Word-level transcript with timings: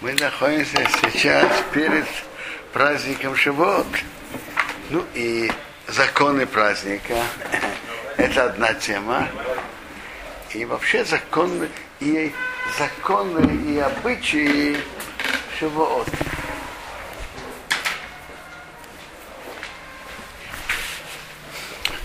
Мы 0.00 0.12
находимся 0.12 0.86
сейчас 1.10 1.50
перед 1.72 2.06
праздником 2.72 3.34
Шивот. 3.34 3.86
Ну 4.90 5.04
и 5.14 5.50
законы 5.88 6.46
праздника– 6.46 7.16
это 8.16 8.44
одна 8.44 8.74
тема. 8.74 9.28
И 10.54 10.64
вообще 10.64 11.04
законы 11.04 11.68
и 11.98 12.32
законы 12.78 13.72
и 13.72 13.78
обычаи 13.80 14.76
Шивот. 15.58 16.06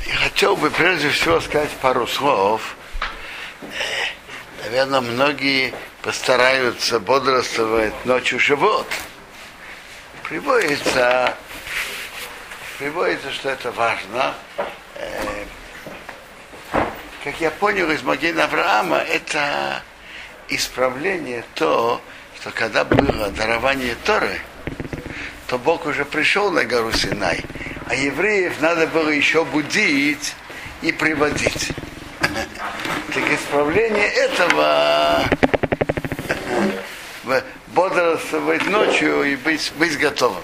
Я 0.08 0.16
хотел 0.16 0.56
бы 0.56 0.72
прежде 0.72 1.12
всего 1.12 1.40
сказать 1.42 1.70
пару 1.80 2.08
слов. 2.08 2.76
Наверное, 4.64 5.02
многие 5.02 5.76
постараются 6.04 7.00
бодрствовать 7.00 8.06
ночью 8.06 8.38
живот. 8.38 8.86
Приводится, 10.28 11.34
приводится, 12.78 13.32
что 13.32 13.50
это 13.50 13.72
важно. 13.72 14.36
Э, 14.96 15.46
как 17.24 17.40
я 17.40 17.50
понял 17.52 17.90
из 17.90 18.04
Магина 18.04 18.44
Авраама, 18.44 18.98
это 18.98 19.82
исправление 20.50 21.46
то, 21.56 22.02
что 22.36 22.52
когда 22.52 22.84
было 22.84 23.30
дарование 23.30 23.96
Торы, 24.04 24.42
то 25.48 25.58
Бог 25.58 25.86
уже 25.86 26.04
пришел 26.04 26.52
на 26.52 26.66
гору 26.66 26.92
Синай, 26.92 27.40
а 27.88 27.96
евреев 27.96 28.60
надо 28.60 28.88
было 28.88 29.10
еще 29.10 29.46
будить 29.46 30.36
и 30.82 30.92
приводить. 30.92 31.70
Так 33.14 33.32
исправление 33.32 34.08
этого 34.08 35.24
бодрствовать 38.34 38.66
ночью 38.68 39.24
и 39.24 39.36
быть, 39.36 39.72
быть 39.78 39.98
готовым. 40.00 40.44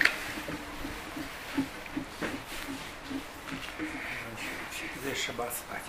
Здесь 5.02 5.26
шаббат 5.26 5.52
спать. 5.54 5.82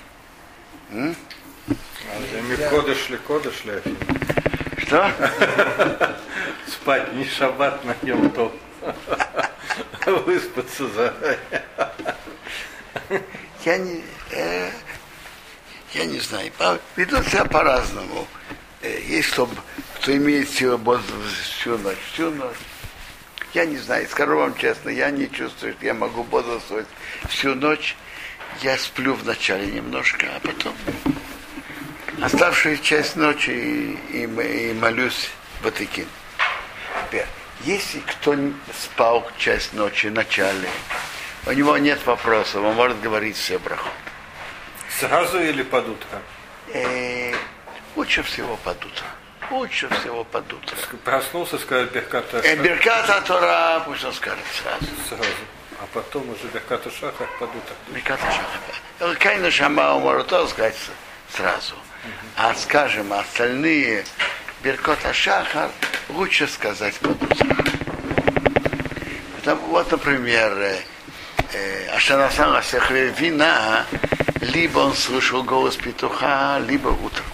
М? 0.91 1.15
Что? 4.79 5.13
Спать 6.67 7.13
не 7.13 7.25
шаббат 7.25 7.85
на 7.85 7.95
нем 8.03 8.31
то. 8.31 8.55
Выспаться 10.07 10.89
за. 10.89 11.15
Я 13.65 13.77
не, 13.77 14.03
э, 14.31 14.71
я 15.93 16.07
не 16.07 16.19
знаю. 16.19 16.51
Ведут 16.97 17.27
себя 17.27 17.45
по-разному. 17.45 18.27
Э, 18.81 19.01
есть 19.03 19.31
кто, 19.33 19.51
кто 20.01 20.17
имеет 20.17 20.49
силу 20.49 20.79
бодрствовать 20.79 21.31
всю 21.31 21.77
ночь, 21.77 21.99
всю 22.13 22.31
ночь. 22.31 22.57
Я 23.53 23.67
не 23.67 23.77
знаю, 23.77 24.09
скажу 24.09 24.37
вам 24.37 24.57
честно, 24.57 24.89
я 24.89 25.11
не 25.11 25.31
чувствую, 25.31 25.75
что 25.75 25.85
я 25.85 25.93
могу 25.93 26.25
бодрствовать 26.25 26.87
всю 27.29 27.55
ночь. 27.55 27.97
Я 28.63 28.79
сплю 28.79 29.15
вначале 29.15 29.67
немножко, 29.67 30.27
а 30.35 30.41
потом 30.41 30.75
оставшуюся 32.23 32.83
часть 32.83 33.17
ночи 33.17 33.51
и, 33.51 34.25
и, 34.25 34.71
и 34.71 34.73
молюсь 34.73 35.31
Батыкин. 35.63 36.07
Теперь, 37.07 37.27
если 37.65 38.01
кто 38.01 38.35
спал 38.75 39.31
часть 39.37 39.75
ночи 39.75 40.07
в 40.07 40.13
начале, 40.13 40.69
у 41.47 41.53
него 41.53 41.77
нет 41.77 42.05
вопросов, 42.07 42.65
он 42.65 42.75
может 42.75 43.01
говорить 43.03 43.37
все 43.37 43.59
брахот. 43.59 43.93
Сразу 44.99 45.39
или 45.43 45.63
под 45.63 45.89
утро? 45.89 46.23
Э, 46.73 47.35
лучше 47.97 48.23
всего 48.23 48.57
под 48.57 48.83
утро. 48.85 49.07
Лучше 49.51 49.89
всего 49.89 50.25
под 50.25 50.53
утро. 50.53 50.77
Проснулся, 51.05 51.59
сказал 51.59 51.87
Берката 51.87 52.39
Э, 52.39 52.57
Берката 52.57 53.21
Тора, 53.27 53.83
пусть 53.85 54.05
он 54.05 54.13
скажет 54.13 54.45
сразу. 54.63 54.87
сразу. 55.09 55.25
А 55.81 55.87
потом 55.93 56.29
уже 56.31 56.47
Берката 56.53 56.91
Шахар 56.91 57.27
под 57.39 57.49
утро. 57.51 57.75
Берката 57.89 58.25
Шаха. 58.31 59.15
Кайна 59.19 59.51
Шама 59.51 60.23
тоже 60.25 60.51
сказать 60.51 60.77
сразу. 61.35 61.75
А 62.37 62.55
скажем, 62.55 63.13
остальные 63.13 64.05
Беркота 64.63 65.13
Шахар 65.13 65.71
лучше 66.09 66.47
сказать 66.47 66.95
под 67.01 67.23
утро. 67.23 67.57
Потому, 69.37 69.67
вот, 69.69 69.91
например, 69.91 70.53
э, 70.53 70.79
э, 71.53 71.89
Ашанасан 71.97 72.61
вина, 73.19 73.87
либо 74.41 74.81
он 74.81 74.95
слышал 74.95 75.43
голос 75.43 75.77
петуха, 75.77 76.59
либо 76.59 76.89
утром. 76.89 77.30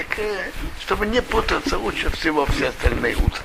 Так, 0.00 0.18
э, 0.18 0.50
чтобы 0.80 1.04
не 1.04 1.20
путаться, 1.20 1.76
лучше 1.76 2.08
всего 2.12 2.46
все 2.46 2.68
остальные 2.68 3.16
утром. 3.16 3.44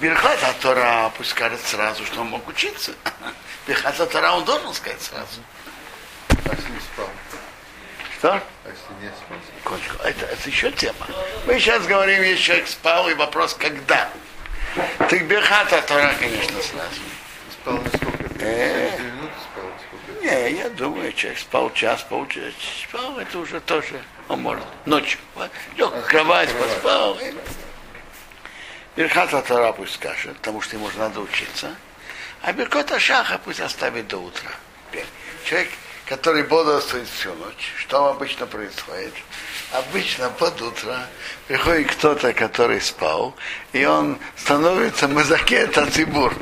Берхата 0.00 0.54
Тора 0.60 1.10
пусть 1.16 1.30
скажет 1.30 1.60
сразу, 1.60 2.06
что 2.06 2.20
он 2.20 2.28
мог 2.28 2.46
учиться. 2.46 2.92
Берхата 3.66 4.06
Тора 4.06 4.30
он 4.30 4.44
должен 4.44 4.72
сказать 4.74 5.02
сразу. 5.02 5.40
А 6.28 6.54
если 6.54 6.70
не 6.70 6.78
спал? 6.78 7.08
Что? 8.16 8.32
А 8.34 8.68
если 8.68 9.04
не 9.04 9.08
спал? 9.08 9.38
Кончил. 9.64 9.94
Это, 10.04 10.26
это 10.26 10.48
еще 10.48 10.70
тема. 10.70 11.04
Мы 11.46 11.58
сейчас 11.58 11.84
говорим, 11.84 12.22
если 12.22 12.42
человек 12.42 12.68
спал, 12.68 13.08
и 13.08 13.14
вопрос, 13.14 13.54
когда. 13.54 14.08
Так 14.98 15.26
Берхата 15.26 15.82
Тора, 15.82 16.14
конечно, 16.16 16.62
сразу. 16.62 17.00
Спал 17.50 17.74
на 17.78 17.88
сколько? 17.88 18.24
Э. 18.38 18.96
Две 18.98 19.06
минуты 19.10 19.34
спал? 19.50 19.64
Сколько? 19.88 20.24
Не, 20.24 20.51
я 20.62 20.68
думаю, 20.70 21.12
человек 21.12 21.40
спал 21.40 21.72
час, 21.72 22.02
полчаса, 22.08 22.52
спал, 22.88 23.18
это 23.18 23.38
уже 23.38 23.58
тоже, 23.60 24.00
он 24.28 24.42
может, 24.42 24.64
ночью. 24.86 25.18
Лег 25.76 25.90
в 25.90 26.02
кровать, 26.06 26.50
поспал. 26.52 27.18
Берхата 28.94 29.42
Тора 29.42 29.72
пусть 29.72 29.94
скажет, 29.94 30.36
потому 30.36 30.60
что 30.60 30.76
ему 30.76 30.88
же 30.90 30.98
надо 30.98 31.20
учиться. 31.20 31.74
А 32.42 32.52
Беркота 32.52 33.00
Шаха 33.00 33.40
пусть 33.44 33.60
оставит 33.60 34.06
до 34.06 34.18
утра. 34.18 34.50
Человек, 35.44 35.70
который 36.06 36.44
бодрствует 36.44 37.08
всю 37.08 37.34
ночь, 37.34 37.72
что 37.78 38.08
обычно 38.08 38.46
происходит? 38.46 39.14
Обычно 39.72 40.30
под 40.30 40.60
утро 40.60 40.96
приходит 41.48 41.90
кто-то, 41.92 42.32
который 42.34 42.80
спал, 42.80 43.34
и 43.72 43.84
он 43.84 44.18
становится 44.36 45.08
мазакет 45.08 45.76
Ацибур. 45.76 46.34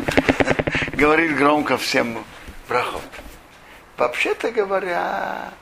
Говорит 0.93 1.37
громко 1.37 1.79
всем 1.79 2.25
брахот. 2.69 3.20
Вообще-то 4.01 4.51
говоря, 4.51 5.53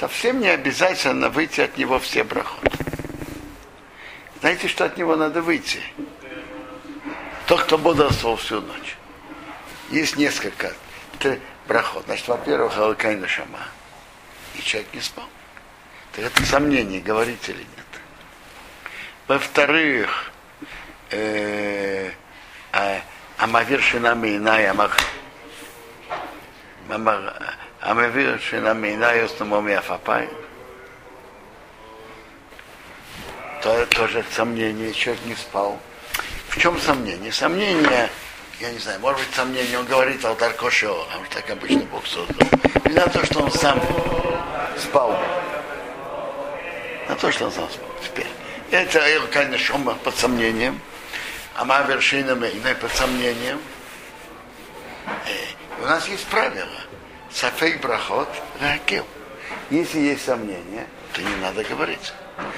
совсем 0.00 0.40
не 0.40 0.48
обязательно 0.48 1.28
выйти 1.28 1.60
от 1.60 1.78
него 1.78 2.00
все 2.00 2.24
брахот. 2.24 2.64
Знаете, 4.40 4.66
что 4.66 4.86
от 4.86 4.96
него 4.96 5.14
надо 5.14 5.40
выйти? 5.40 5.80
Тот, 7.46 7.62
кто 7.62 7.78
бодрствовал 7.78 8.34
всю 8.34 8.60
ночь. 8.60 8.96
Есть 9.90 10.16
несколько 10.16 10.72
брахот. 11.68 12.06
Значит, 12.06 12.26
во-первых, 12.26 12.76
Алкайна 12.76 13.28
Шама. 13.28 13.60
И 14.56 14.62
человек 14.62 14.92
не 14.92 15.00
спал. 15.00 15.28
Так 16.10 16.24
это 16.24 16.44
сомнение, 16.44 17.00
говорить 17.00 17.48
или 17.48 17.58
нет. 17.58 18.00
Во-вторых, 19.28 20.32
э, 21.10 22.10
а- 22.72 23.02
Амавир 23.38 23.80
Шинами 23.80 24.36
Инай 24.36 24.66
Амах 24.66 24.96
Амавир 26.92 28.40
Шинами 28.40 28.94
Инай 28.94 29.24
Основоми 29.24 29.74
Афапай. 29.74 30.28
То 33.62 33.86
тоже 33.86 34.24
сомнение, 34.32 34.92
человек 34.94 35.24
не 35.26 35.34
спал. 35.34 35.78
В 36.48 36.58
чем 36.58 36.80
сомнение? 36.80 37.30
Сомнение, 37.30 38.08
я 38.58 38.70
не 38.72 38.78
знаю, 38.78 38.98
может 39.00 39.20
быть 39.20 39.34
сомнение, 39.34 39.78
он 39.78 39.84
говорит 39.86 40.24
алтарь 40.24 40.54
Кошео, 40.54 41.06
а 41.12 41.18
уж 41.18 41.28
так 41.28 41.48
обычно 41.50 41.80
Бог 41.92 42.06
создал. 42.06 42.48
Не 42.86 42.94
на 42.94 43.06
то, 43.08 43.24
что 43.24 43.40
он 43.40 43.52
сам 43.52 43.80
спал. 44.78 45.18
На 47.08 47.14
то, 47.16 47.30
что 47.30 47.44
он 47.46 47.52
сам 47.52 47.68
спал. 47.70 47.88
Теперь. 48.02 48.26
Это, 48.70 49.00
конечно, 49.30 49.58
шума 49.58 49.94
под 49.94 50.16
сомнением. 50.16 50.80
А 51.54 51.64
моя 51.64 51.82
вершина 51.82 52.34
Мейна 52.34 52.74
под 52.74 52.92
сомнением. 52.92 53.60
Э, 55.26 55.82
У 55.82 55.86
нас 55.86 56.08
есть 56.08 56.24
правило. 56.26 56.66
Сафейк 57.32 57.80
брахот 57.80 58.28
ракел. 58.60 59.06
Если 59.70 60.00
есть 60.00 60.24
сомнения, 60.24 60.86
то 61.12 61.22
не 61.22 61.36
надо 61.36 61.64
говорить. 61.64 62.12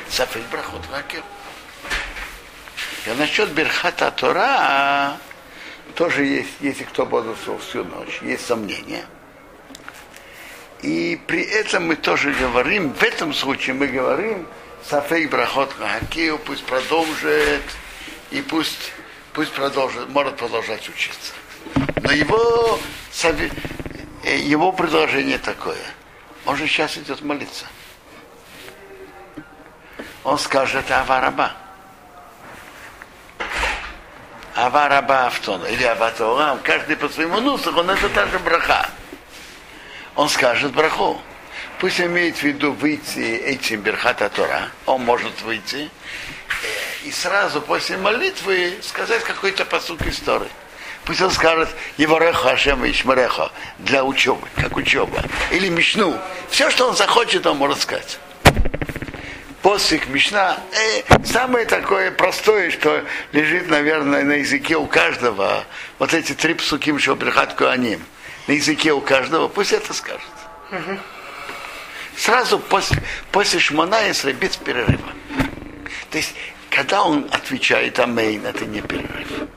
Сафейк 0.09 0.45
брахот 0.51 0.83
ракел. 0.93 1.23
И 3.07 3.11
насчет 3.19 3.51
Берхата 3.51 4.11
Тора 4.13 5.17
тоже 5.95 6.25
есть, 6.25 6.51
если 6.61 6.85
кто 6.85 7.05
бодрствовал 7.05 7.59
всю 7.59 7.85
ночь, 7.85 8.21
есть 8.23 8.47
сомнения. 8.47 9.05
И 10.83 11.21
при 11.27 11.43
этом 11.43 11.87
мы 11.87 11.97
тоже 11.97 12.33
говорим, 12.33 12.93
в 12.93 13.03
этом 13.03 13.33
случае 13.35 13.75
мы 13.75 13.87
говорим, 13.87 14.47
Сафей 14.89 15.27
Брахот 15.27 15.73
Хакею 15.75 16.39
пусть 16.39 16.65
продолжит, 16.65 17.63
и 18.33 18.43
пусть, 18.43 18.93
пусть 19.33 19.53
продолжит, 19.53 20.09
может 20.09 20.37
продолжать 20.37 20.89
учиться. 20.89 21.33
Но 22.03 22.11
его, 22.11 22.81
его 24.31 24.73
предложение 24.73 25.39
такое. 25.39 25.83
Он 26.45 26.57
же 26.57 26.67
сейчас 26.67 26.97
идет 26.97 27.21
молиться. 27.23 27.67
Он 30.25 30.39
скажет 30.39 30.91
Авараба. 30.91 31.53
Авараба 34.55 35.27
Автона 35.27 35.65
или 35.67 35.85
Абатаурам, 35.85 36.61
каждый 36.63 36.97
по 36.97 37.09
своему 37.09 37.41
нусаху, 37.41 37.81
он 37.81 37.91
это 37.91 38.09
та 38.11 38.27
же 38.27 38.39
браха. 38.39 38.91
Он 40.15 40.29
скажет 40.29 40.73
браху. 40.73 41.21
Пусть 41.79 42.01
имеет 42.01 42.37
в 42.37 42.43
виду 42.43 42.73
выйти 42.73 43.19
этим 43.19 43.81
Берхата 43.81 44.29
Тора, 44.29 44.69
он 44.87 45.05
может 45.05 45.43
выйти, 45.43 45.91
э, 46.63 47.07
и 47.09 47.11
сразу 47.11 47.61
после 47.61 47.97
молитвы 47.97 48.79
сказать 48.83 49.25
какой-то 49.25 49.65
посук 49.65 50.03
истории. 50.07 50.49
Пусть 51.05 51.21
он 51.21 51.31
скажет 51.33 51.69
Евореха 51.97 52.51
Ашема 52.51 52.89
Ишмареха 52.91 53.51
для 53.79 54.05
учебы, 54.05 54.47
как 54.57 54.77
учеба. 54.77 55.23
Или 55.51 55.69
Мишну. 55.69 56.17
Все, 56.49 56.71
что 56.71 56.89
он 56.89 56.97
захочет, 56.97 57.47
он 57.47 57.57
может 57.57 57.81
сказать. 57.81 58.19
Посик, 59.63 60.09
Мишна, 60.09 60.59
э, 60.73 61.25
самое 61.25 61.67
такое 61.67 62.11
простое, 62.11 62.71
что 62.71 63.05
лежит, 63.31 63.69
наверное, 63.69 64.25
на 64.25 64.33
языке 64.33 64.77
у 64.77 64.87
каждого, 64.87 65.65
вот 66.01 66.15
эти 66.15 66.33
три 66.33 66.55
псуким, 66.55 66.99
что 66.99 67.15
брехат 67.15 67.59
ним, 67.79 68.01
на 68.49 68.53
языке 68.53 68.93
у 68.93 69.01
каждого, 69.01 69.47
пусть 69.47 69.73
это 69.73 69.95
скажет. 69.95 70.21
Сразу 72.17 72.59
после, 72.59 73.03
после 73.31 73.61
Шмона 73.61 74.11
Исра 74.11 74.33
без 74.33 74.57
перерыва. 74.57 75.13
То 76.11 76.19
есть, 76.19 76.35
когда 76.71 77.03
он 77.03 77.29
отвечает 77.31 77.99
Амейн, 78.01 78.45
это 78.45 78.67
не 78.67 78.81
перерыв. 78.81 79.49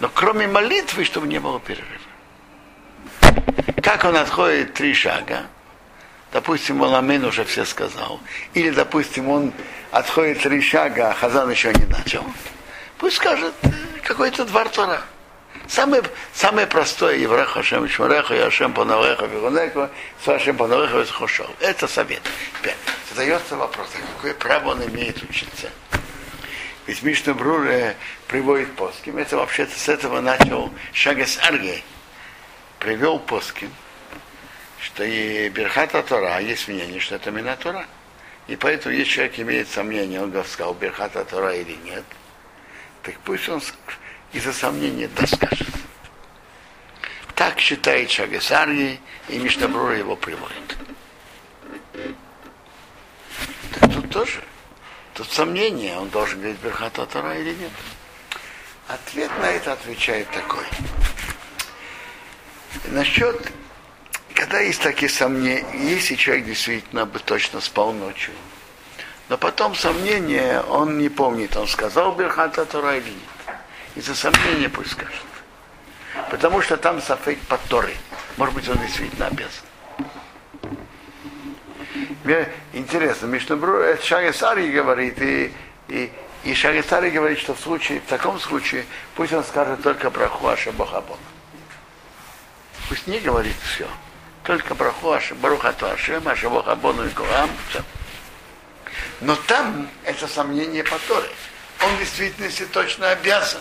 Но 0.00 0.08
кроме 0.08 0.46
молитвы, 0.46 1.04
чтобы 1.04 1.26
не 1.26 1.38
было 1.38 1.60
перерыва. 1.60 1.86
Как 3.82 4.04
он 4.04 4.16
отходит 4.16 4.74
три 4.74 4.94
шага, 4.94 5.46
допустим, 6.32 6.80
он 6.82 6.94
Амин 6.94 7.24
уже 7.24 7.44
все 7.44 7.64
сказал, 7.64 8.20
или, 8.54 8.70
допустим, 8.70 9.28
он 9.28 9.52
отходит 9.90 10.42
три 10.42 10.60
шага, 10.60 11.10
а 11.10 11.14
Хазан 11.14 11.50
еще 11.50 11.72
не 11.72 11.84
начал, 11.86 12.24
пусть 12.98 13.16
скажет 13.16 13.54
э, 13.62 13.70
какой-то 14.02 14.44
двор 14.44 14.68
Тора. 14.68 15.02
Самое, 15.66 16.02
самое 16.32 16.66
простое 16.66 17.16
Еврах 17.16 17.50
Хашем 17.50 17.88
Шмареха 17.88 18.34
и 18.34 18.38
Ашем 18.38 18.72
Панавеха 18.72 19.26
Вихунеку 19.26 19.88
Сашем 20.24 20.56
Панавеха 20.56 20.98
Вихушов. 20.98 21.50
Это 21.60 21.86
совет. 21.86 22.22
Опять. 22.60 22.76
Задается 23.10 23.56
вопрос, 23.56 23.88
а 23.94 24.16
какое 24.16 24.32
право 24.34 24.70
он 24.70 24.84
имеет 24.84 25.22
учиться? 25.22 25.68
Ведь 26.86 27.02
Мишна 27.02 27.34
Брур 27.34 27.66
э, 27.66 27.94
приводит 28.28 28.74
Поским. 28.76 29.16
Это 29.18 29.36
вообще-то 29.36 29.76
с 29.76 29.88
этого 29.88 30.20
начал 30.20 30.70
Шагас 30.92 31.38
Арге. 31.42 31.82
Привел 32.78 33.18
Поским, 33.18 33.72
что 34.80 35.02
и 35.02 35.48
Берхата 35.48 36.02
Тора, 36.02 36.38
есть 36.38 36.68
мнение, 36.68 37.00
что 37.00 37.16
это 37.16 37.32
Мина 37.32 37.56
Тора. 37.56 37.86
И 38.46 38.54
поэтому, 38.54 38.94
если 38.94 39.12
человек 39.12 39.38
имеет 39.40 39.68
сомнение, 39.68 40.22
он 40.22 40.32
сказал, 40.44 40.74
Берхата 40.74 41.24
Тора 41.24 41.54
или 41.54 41.74
нет, 41.84 42.04
так 43.02 43.18
пусть 43.24 43.48
он 43.48 43.60
из-за 44.32 44.52
сомнения 44.52 45.08
да 45.08 45.26
скажет. 45.26 45.66
Так 47.34 47.58
считает 47.58 48.10
Шагасарги, 48.10 49.00
и 49.28 49.38
Мишнабрура 49.38 49.96
его 49.96 50.16
приводит. 50.16 50.76
Так 53.72 53.92
тут 53.92 54.10
тоже 54.10 54.42
Тут 55.18 55.28
сомнение, 55.32 55.98
он 55.98 56.10
должен 56.10 56.38
говорить 56.38 56.60
Берхата 56.60 57.04
Тора 57.04 57.36
или 57.36 57.52
нет. 57.52 57.72
Ответ 58.88 59.30
на 59.38 59.50
это 59.50 59.72
отвечает 59.74 60.30
такой. 60.30 60.64
Насчет, 62.86 63.52
когда 64.32 64.60
есть 64.60 64.80
такие 64.80 65.10
сомнения, 65.10 65.64
если 65.74 66.14
человек 66.14 66.46
действительно 66.46 67.04
бы 67.04 67.18
точно 67.18 67.60
спал 67.60 67.92
ночью, 67.92 68.32
но 69.28 69.36
потом 69.36 69.74
сомнение, 69.74 70.62
он 70.62 70.96
не 70.96 71.10
помнит, 71.10 71.54
он 71.54 71.68
сказал 71.68 72.14
Берхата 72.14 72.64
Тора 72.64 72.96
или 72.96 73.10
нет. 73.10 73.56
Из-за 73.94 74.14
сомнения 74.14 74.70
пусть 74.70 74.92
скажет. 74.92 75.12
Потому 76.30 76.62
что 76.62 76.78
там 76.78 77.02
сафейк 77.02 77.40
по 77.40 77.58
Торе. 77.68 77.94
Может 78.38 78.54
быть, 78.54 78.68
он 78.70 78.78
действительно 78.78 79.26
обязан. 79.26 79.64
Мне 82.24 82.48
интересно, 82.72 83.26
Мишнабру, 83.26 83.80
это 83.80 84.04
Шагасари 84.04 84.70
говорит, 84.70 85.20
и, 85.20 85.52
и, 85.88 86.10
и 86.44 86.54
Шагасари 86.54 87.10
говорит, 87.10 87.38
что 87.38 87.54
в 87.54 87.60
случае, 87.60 88.00
в 88.00 88.06
таком 88.06 88.38
случае, 88.38 88.86
пусть 89.14 89.32
он 89.32 89.44
скажет 89.44 89.82
только 89.82 90.10
браху 90.10 90.46
Ашабахабон. 90.46 91.18
Пусть 92.88 93.06
не 93.06 93.18
говорит 93.18 93.56
все. 93.64 93.88
Только 94.44 94.74
браху 94.74 95.14
Барухату 95.42 95.86
Ашем, 95.86 96.26
Ашабахабону 96.26 97.04
и 97.04 97.10
Куам. 97.10 97.50
Но 99.20 99.36
там 99.36 99.88
это 100.04 100.26
сомнение 100.26 100.84
по 100.84 100.98
Торе. 101.00 101.28
Он 101.82 101.94
в 101.96 101.98
действительности 101.98 102.64
точно 102.66 103.10
обязан. 103.10 103.60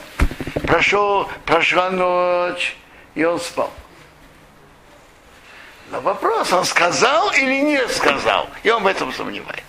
Прошел, 0.63 1.29
прошла 1.45 1.89
ночь, 1.89 2.75
и 3.15 3.23
он 3.23 3.39
спал. 3.39 3.73
Но 5.91 6.01
вопрос, 6.01 6.51
он 6.51 6.65
сказал 6.65 7.31
или 7.31 7.61
не 7.61 7.87
сказал, 7.87 8.49
и 8.63 8.69
он 8.69 8.83
в 8.83 8.87
этом 8.87 9.13
сомневается. 9.13 9.63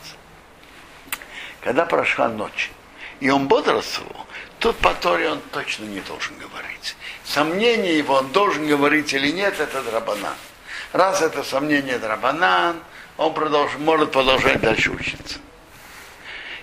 Когда 1.60 1.84
прошла 1.86 2.28
ночь, 2.28 2.70
и 3.20 3.30
он 3.30 3.48
бодрствовал, 3.48 4.26
тут 4.58 4.76
по 4.78 4.94
Торе 4.94 5.30
он 5.30 5.40
точно 5.52 5.84
не 5.84 6.00
должен 6.00 6.36
говорить. 6.38 6.96
Сомнение 7.24 7.98
его, 7.98 8.14
он 8.14 8.28
должен 8.32 8.66
говорить 8.66 9.12
или 9.12 9.30
нет, 9.30 9.58
это 9.60 9.82
драбанан. 9.82 10.34
Раз 10.92 11.20
это 11.20 11.42
сомнение 11.42 11.98
драбанан, 11.98 12.80
он 13.16 13.34
продолж, 13.34 13.72
может 13.78 14.12
продолжать 14.12 14.60
дальше 14.60 14.90
учиться. 14.90 15.38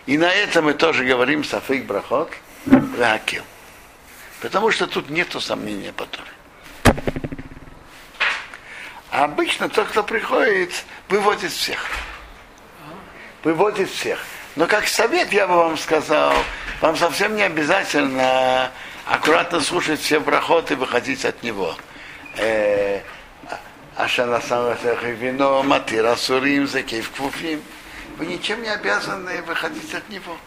И 0.06 0.18
на 0.18 0.32
этом 0.32 0.66
мы 0.66 0.74
тоже 0.74 1.04
говорим 1.04 1.44
Сафик 1.44 1.86
Брахот 1.86 2.32
Ракил. 2.98 3.44
Потому 4.42 4.72
что 4.72 4.88
тут 4.88 5.10
нету 5.10 5.42
сомнения 5.42 5.92
по 5.92 6.06
Торе. 6.06 6.30
А 9.12 9.24
обычно 9.24 9.70
тот, 9.70 9.88
кто 9.88 10.04
приходит, 10.04 10.84
выводит 11.10 11.52
всех. 11.52 11.80
Выводит 13.44 13.90
всех. 13.90 14.20
Но 14.56 14.68
как 14.68 14.88
совет 14.88 15.34
я 15.34 15.48
бы 15.48 15.56
вам 15.56 15.78
сказал, 15.78 16.34
вам 16.82 16.96
совсем 16.96 17.36
не 17.36 17.44
обязательно 17.44 18.72
аккуратно 19.06 19.60
слушать 19.60 20.00
все 20.00 20.22
проходы 20.22 20.74
и 20.74 20.78
выходить 20.78 21.26
от 21.26 21.44
него. 21.44 21.76
Э, 22.38 23.02
Ашана 23.98 24.42
вино, 25.04 25.64
матира 25.64 26.16
сурим, 26.16 26.68
закейв. 26.68 27.12
Вы 28.18 28.26
ничем 28.26 28.62
не 28.62 28.70
обязаны 28.70 29.42
выходить 29.42 29.94
от 29.94 30.08
него. 30.10 30.38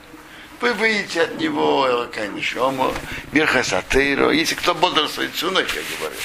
Вы 0.61 0.73
выйдете 0.73 1.23
от 1.23 1.39
него, 1.39 2.09
конечно, 2.13 2.93
Мирхасатейро. 3.33 4.31
Если 4.31 4.55
кто 4.55 4.75
бодрствует 4.75 5.33
всю 5.35 5.51
ночь, 5.51 5.73
я 5.75 5.83
говорю. 5.99 6.17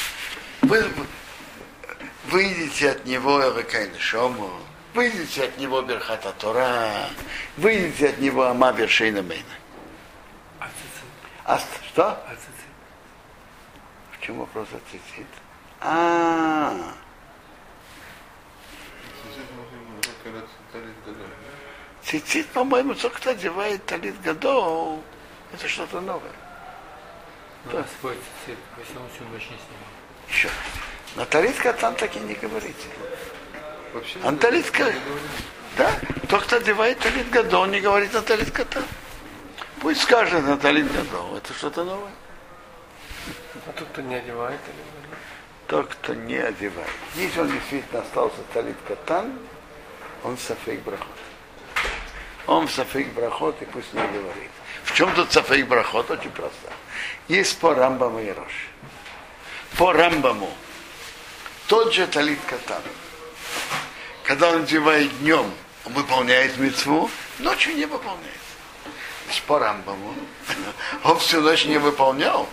Вы, 0.61 1.05
выйдите 2.29 2.91
от 2.91 3.05
него 3.05 3.41
Шому, 3.99 4.49
выйдите 4.93 5.45
от 5.45 5.57
него 5.57 5.81
Берхата 5.81 6.31
Тора, 6.33 7.09
выйдите 7.57 8.09
от 8.09 8.19
него 8.19 8.43
Ама 8.43 8.71
Вершейна 8.71 9.21
Мейна. 9.21 9.43
А 11.45 11.59
что? 11.59 12.07
А 12.07 12.35
В 14.11 14.25
чем 14.25 14.39
вопрос 14.39 14.67
о 14.71 14.79
цицит? 14.89 15.27
А, 15.81 16.93
цицит, 22.03 22.47
по-моему, 22.49 22.95
только 22.95 23.17
кто 23.17 23.31
одевает 23.31 23.85
талит 23.85 24.21
годов, 24.21 24.99
это 25.51 25.67
что-то 25.67 25.99
новое. 25.99 26.31
Ну, 27.65 27.79
а 27.79 27.85
свой 27.99 28.15
цицит, 28.15 28.59
если 28.77 28.97
он 28.97 29.09
всю 29.13 29.23
ночь 29.25 29.49
не 29.49 29.57
снимал. 29.57 29.89
Еще. 30.29 30.49
На 31.15 31.25
талит 31.25 31.57
катан 31.57 31.95
так 31.95 32.15
и 32.15 32.19
не 32.19 32.35
говорите. 32.35 32.87
На 34.23 34.35
талит 34.37 34.71
Да, 35.77 35.91
тот, 36.27 36.43
кто 36.43 36.57
одевает 36.57 36.99
талит 36.99 37.29
гадол, 37.29 37.65
не 37.67 37.79
говорит 37.79 38.13
на 38.13 38.21
талит 38.21 38.51
катан. 38.51 38.83
Пусть 39.81 40.01
скажет 40.01 40.43
на 40.43 40.57
талит 40.57 40.91
гадол. 40.91 41.37
Это 41.37 41.53
что-то 41.53 41.83
новое. 41.83 42.11
А 43.67 43.71
тот, 43.71 43.87
кто 43.89 44.01
не 44.01 44.15
одевает, 44.15 44.59
Тот, 45.67 45.89
кто 45.89 46.13
не 46.13 46.37
одевает. 46.37 46.89
Если 47.15 47.39
он 47.39 47.51
действительно 47.51 48.01
остался 48.01 48.37
талит 48.53 48.77
катан, 48.87 49.37
он 50.23 50.37
сафейк 50.37 50.81
брахот. 50.81 51.07
Он 52.47 52.67
в 52.67 52.71
сафейк 52.71 53.13
брахот 53.13 53.61
и 53.61 53.65
пусть 53.65 53.93
не 53.93 54.01
говорит. 54.01 54.51
В 54.83 54.93
чем 54.93 55.13
тут 55.13 55.31
сафейк 55.31 55.67
брахот? 55.67 56.09
Очень 56.11 56.31
просто. 56.31 56.69
Есть 57.27 57.57
по 57.59 57.73
Рамбаму 57.73 58.19
и 58.19 58.31
Рош. 58.31 58.69
По 59.77 59.93
Рамбаму 59.93 60.51
тот 61.67 61.93
же 61.93 62.07
талит 62.07 62.39
катан. 62.47 62.81
Когда 64.23 64.51
он 64.51 64.63
одевает 64.63 65.17
днем, 65.19 65.51
он 65.85 65.93
выполняет 65.93 66.57
мецву, 66.57 67.09
ночью 67.39 67.75
не 67.75 67.85
выполняет. 67.85 68.43
Значит, 69.25 69.43
по 69.43 69.59
Рамбаму. 69.59 70.13
Он 71.03 71.17
всю 71.17 71.41
ночь 71.41 71.65
не 71.65 71.77
выполнял. 71.77 72.47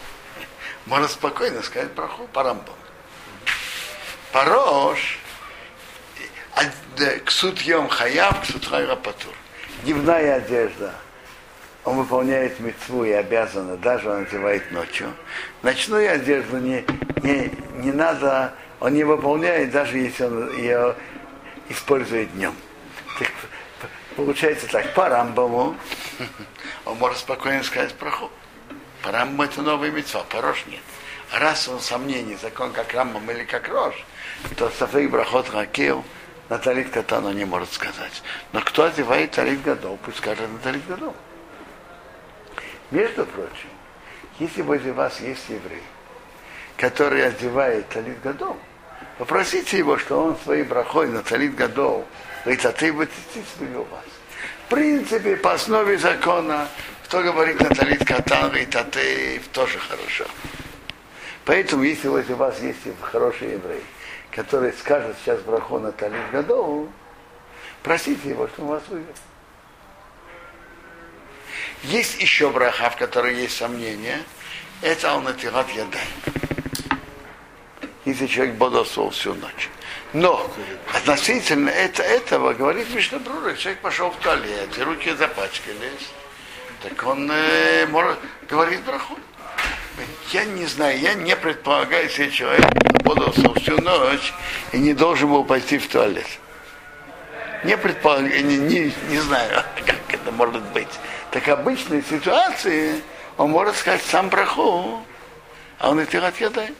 Можно 0.86 1.08
спокойно 1.08 1.62
сказать 1.62 1.92
проху 1.94 2.26
по 2.32 2.42
Рамбаму. 2.42 2.76
Парош, 4.32 5.18
ксут 7.24 7.60
йом 7.62 7.88
хаяв, 7.88 8.40
ксут 8.42 8.68
патур. 9.02 9.34
Дневная 9.82 10.36
одежда 10.36 10.94
он 11.84 11.96
выполняет 11.96 12.60
мецву 12.60 13.04
и 13.04 13.12
обязан, 13.12 13.78
даже 13.78 14.10
он 14.10 14.22
одевает 14.22 14.70
ночью. 14.70 15.12
Ночную 15.62 16.12
одежду 16.12 16.58
не, 16.58 16.84
не, 17.22 17.50
не 17.76 17.92
надо, 17.92 18.52
он 18.80 18.94
не 18.94 19.04
выполняет, 19.04 19.70
даже 19.70 19.98
если 19.98 20.24
он 20.24 20.56
ее 20.56 20.94
использует 21.70 22.32
днем. 22.34 22.54
Так, 23.18 23.32
получается 24.16 24.66
так, 24.66 24.92
по 24.92 25.08
Рамбаму 25.08 25.74
он 26.84 26.98
может 26.98 27.18
спокойно 27.18 27.62
сказать 27.62 27.94
проход. 27.94 28.30
По 29.02 29.10
Рамбаму 29.12 29.44
это 29.44 29.62
новый 29.62 29.90
мецва, 29.90 30.22
по 30.24 30.42
Рош 30.42 30.66
нет. 30.66 30.82
А 31.32 31.38
раз 31.38 31.68
он 31.68 31.80
сомнений, 31.80 32.36
закон 32.36 32.72
как 32.72 32.92
Рамбам 32.92 33.30
или 33.30 33.44
как 33.44 33.68
Рош, 33.68 33.94
то 34.56 34.68
Сафейк 34.70 35.10
Брахот 35.10 35.50
Ракил 35.50 36.04
на 36.48 36.58
Талит 36.58 36.90
Катана 36.90 37.30
не 37.30 37.44
может 37.44 37.72
сказать. 37.72 38.22
Но 38.52 38.60
кто 38.60 38.84
одевает 38.84 39.30
Талит 39.30 39.62
Гадол, 39.62 39.98
пусть 40.04 40.18
скажет 40.18 40.50
на 40.50 40.58
Талит 40.58 40.84
Гадол. 40.86 41.14
Между 42.90 43.24
прочим, 43.24 43.68
если 44.40 44.62
возле 44.62 44.92
вас 44.92 45.20
есть 45.20 45.48
еврей, 45.48 45.82
который 46.76 47.24
одевает 47.24 47.88
Талит 47.90 48.20
Гадол, 48.20 48.58
попросите 49.20 49.76
его, 49.76 49.98
что 49.98 50.24
он 50.24 50.36
своей 50.42 50.62
брахой 50.62 51.06
на 51.08 51.22
Талит 51.22 51.54
Гадол, 51.54 52.06
говорит, 52.42 52.64
а 52.64 52.72
ты 52.72 52.90
вот 52.90 53.10
у 53.60 53.82
вас. 53.82 54.04
В 54.64 54.70
принципе, 54.70 55.36
по 55.36 55.52
основе 55.52 55.98
закона, 55.98 56.66
кто 57.04 57.22
говорит 57.22 57.60
на 57.60 57.68
Талит 57.68 58.02
Катан, 58.02 58.48
говорит, 58.48 58.74
а 58.74 58.84
ты 58.84 59.42
тоже 59.52 59.78
хорошо. 59.78 60.24
Поэтому, 61.44 61.82
если 61.82 62.08
возле 62.08 62.34
вас 62.34 62.58
есть 62.60 62.78
хороший 63.02 63.52
еврей, 63.52 63.82
который 64.30 64.72
скажет 64.72 65.14
сейчас 65.22 65.38
браху 65.42 65.78
на 65.78 65.92
Талит 65.92 66.30
Гадол, 66.32 66.88
просите 67.82 68.30
его, 68.30 68.48
что 68.48 68.62
он 68.62 68.68
вас 68.68 68.82
вывел. 68.88 69.04
Есть 71.82 72.22
еще 72.22 72.48
браха, 72.48 72.88
в 72.88 72.96
которой 72.96 73.34
есть 73.34 73.58
сомнения. 73.58 74.22
Это 74.80 75.12
он 75.12 75.24
натират 75.24 75.68
ядай. 75.72 76.08
Если 78.10 78.26
человек 78.26 78.56
бодосол 78.56 79.10
всю 79.10 79.34
ночь. 79.34 79.68
Но 80.12 80.50
относительно 80.92 81.68
это, 81.68 82.02
этого 82.02 82.54
говорит 82.54 82.92
Мишнабрура, 82.92 83.54
человек 83.54 83.80
пошел 83.82 84.10
в 84.10 84.16
туалет, 84.16 84.68
и 84.76 84.82
руки 84.82 85.12
запачкались, 85.12 86.08
так 86.82 87.06
он 87.06 87.30
э, 87.30 87.86
может, 87.86 88.18
говорит 88.48 88.82
браху. 88.82 89.16
Я 90.32 90.44
не 90.44 90.66
знаю, 90.66 90.98
я 90.98 91.14
не 91.14 91.36
предполагаю, 91.36 92.06
если 92.06 92.30
человек 92.30 92.66
бодосол 93.04 93.54
всю 93.54 93.80
ночь 93.80 94.32
и 94.72 94.78
не 94.78 94.92
должен 94.92 95.30
был 95.30 95.44
пойти 95.44 95.78
в 95.78 95.86
туалет. 95.86 96.26
Не 97.62 97.76
предполагаю, 97.76 98.44
не, 98.44 98.56
не, 98.56 98.92
не 99.08 99.18
знаю, 99.18 99.62
как 99.86 99.98
это 100.08 100.32
может 100.32 100.64
быть. 100.72 100.98
Так 101.30 101.46
обычной 101.46 102.02
ситуации 102.02 103.02
он 103.36 103.52
может 103.52 103.76
сказать 103.76 104.02
сам 104.02 104.30
браху, 104.30 105.00
а 105.78 105.90
он 105.90 106.00
и 106.00 106.06
тират 106.06 106.40
ядай. 106.40 106.74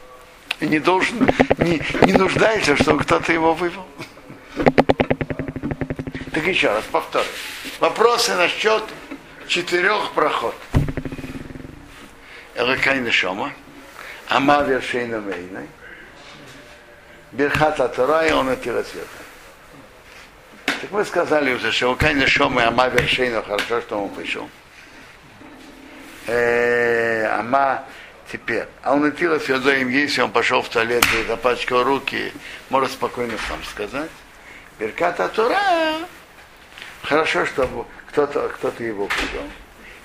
И 0.60 0.66
не 0.66 0.78
должен, 0.78 1.28
не, 1.58 1.82
не 2.02 2.12
нуждается, 2.12 2.76
чтобы 2.76 3.02
кто-то 3.02 3.32
его 3.32 3.54
вывел. 3.54 3.86
Так 6.32 6.46
еще 6.46 6.68
раз 6.68 6.84
повторю. 6.84 7.24
Вопросы 7.80 8.34
насчет 8.34 8.84
четырех 9.48 10.12
проход. 10.12 10.54
Элакайна 12.54 13.10
Шома, 13.10 13.52
Ама 14.28 14.62
Вершейна 14.62 15.20
Мейной, 15.20 15.66
Берхата 17.32 17.88
Тора 17.88 18.26
и 18.26 18.32
он 18.32 18.50
Атира 18.50 18.82
Света. 18.82 19.08
Так 20.66 20.90
мы 20.90 21.04
сказали 21.06 21.54
уже, 21.54 21.72
что 21.72 21.86
Элакайна 21.86 22.26
Шома 22.26 22.62
и 22.62 22.64
Ама 22.66 22.88
Вершейна, 22.88 23.42
хорошо, 23.42 23.80
что 23.80 24.02
он 24.02 24.10
пришел. 24.10 24.48
Э, 26.26 27.26
ама 27.38 27.84
теперь. 28.30 28.66
А 28.82 28.94
он 28.94 29.02
натила 29.02 29.36
им 29.36 29.88
если 29.88 30.22
он 30.22 30.30
пошел 30.30 30.62
в 30.62 30.68
туалет 30.68 31.04
и 31.20 31.26
запачкал 31.26 31.84
руки, 31.84 32.32
может 32.68 32.92
спокойно 32.92 33.34
сам 33.48 33.62
сказать. 33.64 34.10
Берката 34.78 35.28
Тура. 35.28 35.98
Хорошо, 37.02 37.46
чтобы 37.46 37.86
кто-то 38.08 38.48
кто 38.48 38.68
его 38.82 39.06
привел. 39.06 39.44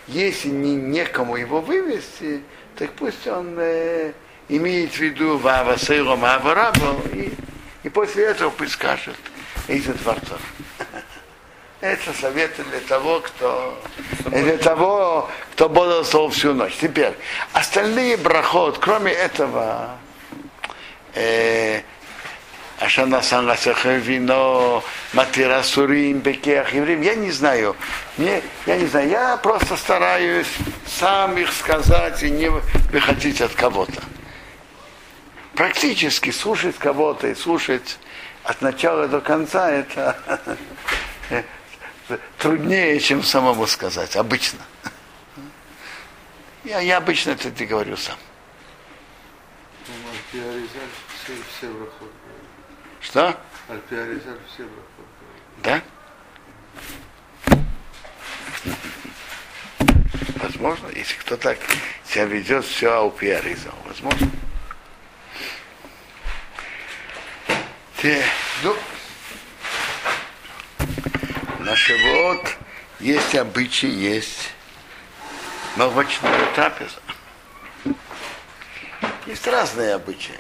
Если 0.08 0.50
не, 0.50 0.76
некому 0.76 1.36
его 1.36 1.62
вывести, 1.62 2.42
так 2.76 2.92
пусть 2.92 3.26
он 3.28 3.56
э, 3.58 4.14
имеет 4.50 4.92
в 4.92 5.00
виду 5.00 5.38
Вава 5.38 5.78
Сейром 5.78 6.24
Аварабу 6.24 7.02
и, 7.14 7.34
и 7.84 7.90
после 7.90 8.26
этого 8.26 8.50
пусть 8.52 8.74
скажет 8.74 9.18
из 9.68 9.86
дворцов. 9.86 10.40
Это 11.86 12.14
советы 12.14 12.64
для 12.64 12.80
того, 12.80 13.20
кто 13.20 13.80
для 14.26 14.58
того, 14.58 15.30
кто 15.52 15.70
бодался 15.70 16.28
всю 16.32 16.56
ночь. 16.56 16.74
Теперь, 16.82 17.14
остальные 17.54 18.18
брахот, 18.18 18.80
кроме 18.80 19.12
этого, 19.12 19.92
э, 21.14 21.82
Ашана 22.80 23.22
вино, 24.00 24.84
Матира 25.14 25.62
Сурим, 25.62 26.22
Бекеах, 26.22 26.74
евреям, 26.74 27.04
я 27.04 27.14
не 27.14 27.30
знаю. 27.30 27.76
Мне, 28.18 28.42
я 28.66 28.78
не 28.78 28.88
знаю, 28.88 29.08
я 29.08 29.38
просто 29.38 29.78
стараюсь 29.78 30.50
сам 30.88 31.38
их 31.38 31.54
сказать 31.54 32.24
и 32.24 32.32
не 32.32 32.50
выходить 32.50 33.42
от 33.42 33.54
кого-то. 33.54 34.02
Практически 35.54 36.32
слушать 36.32 36.78
кого-то 36.80 37.28
и 37.28 37.36
слушать 37.36 38.00
от 38.44 38.64
начала 38.64 39.08
до 39.08 39.22
конца 39.22 39.70
это 39.70 40.18
труднее, 42.38 43.00
чем 43.00 43.24
самому 43.24 43.68
сказать, 43.68 44.16
обычно. 44.16 44.60
Я, 46.64 46.80
я 46.80 46.98
обычно 46.98 47.32
это 47.32 47.52
ты 47.52 47.66
говорю 47.66 47.96
сам. 47.98 48.18
Что? 53.02 53.40
Да? 55.64 55.82
Возможно, 60.36 60.88
если 60.96 61.16
кто 61.16 61.38
так 61.38 61.58
себя 62.08 62.26
ведет, 62.26 62.66
все 62.66 62.94
аупиаризал. 62.94 63.74
Возможно. 63.86 64.30
Те, 68.02 68.24
ну, 68.64 68.76
на 71.66 71.76
Шавуот 71.76 72.58
есть 73.00 73.36
обычаи, 73.36 73.90
есть 73.90 74.52
молочная 75.76 76.46
трапеза. 76.54 77.00
Есть 79.26 79.48
разные 79.48 79.96
обычаи. 79.96 80.40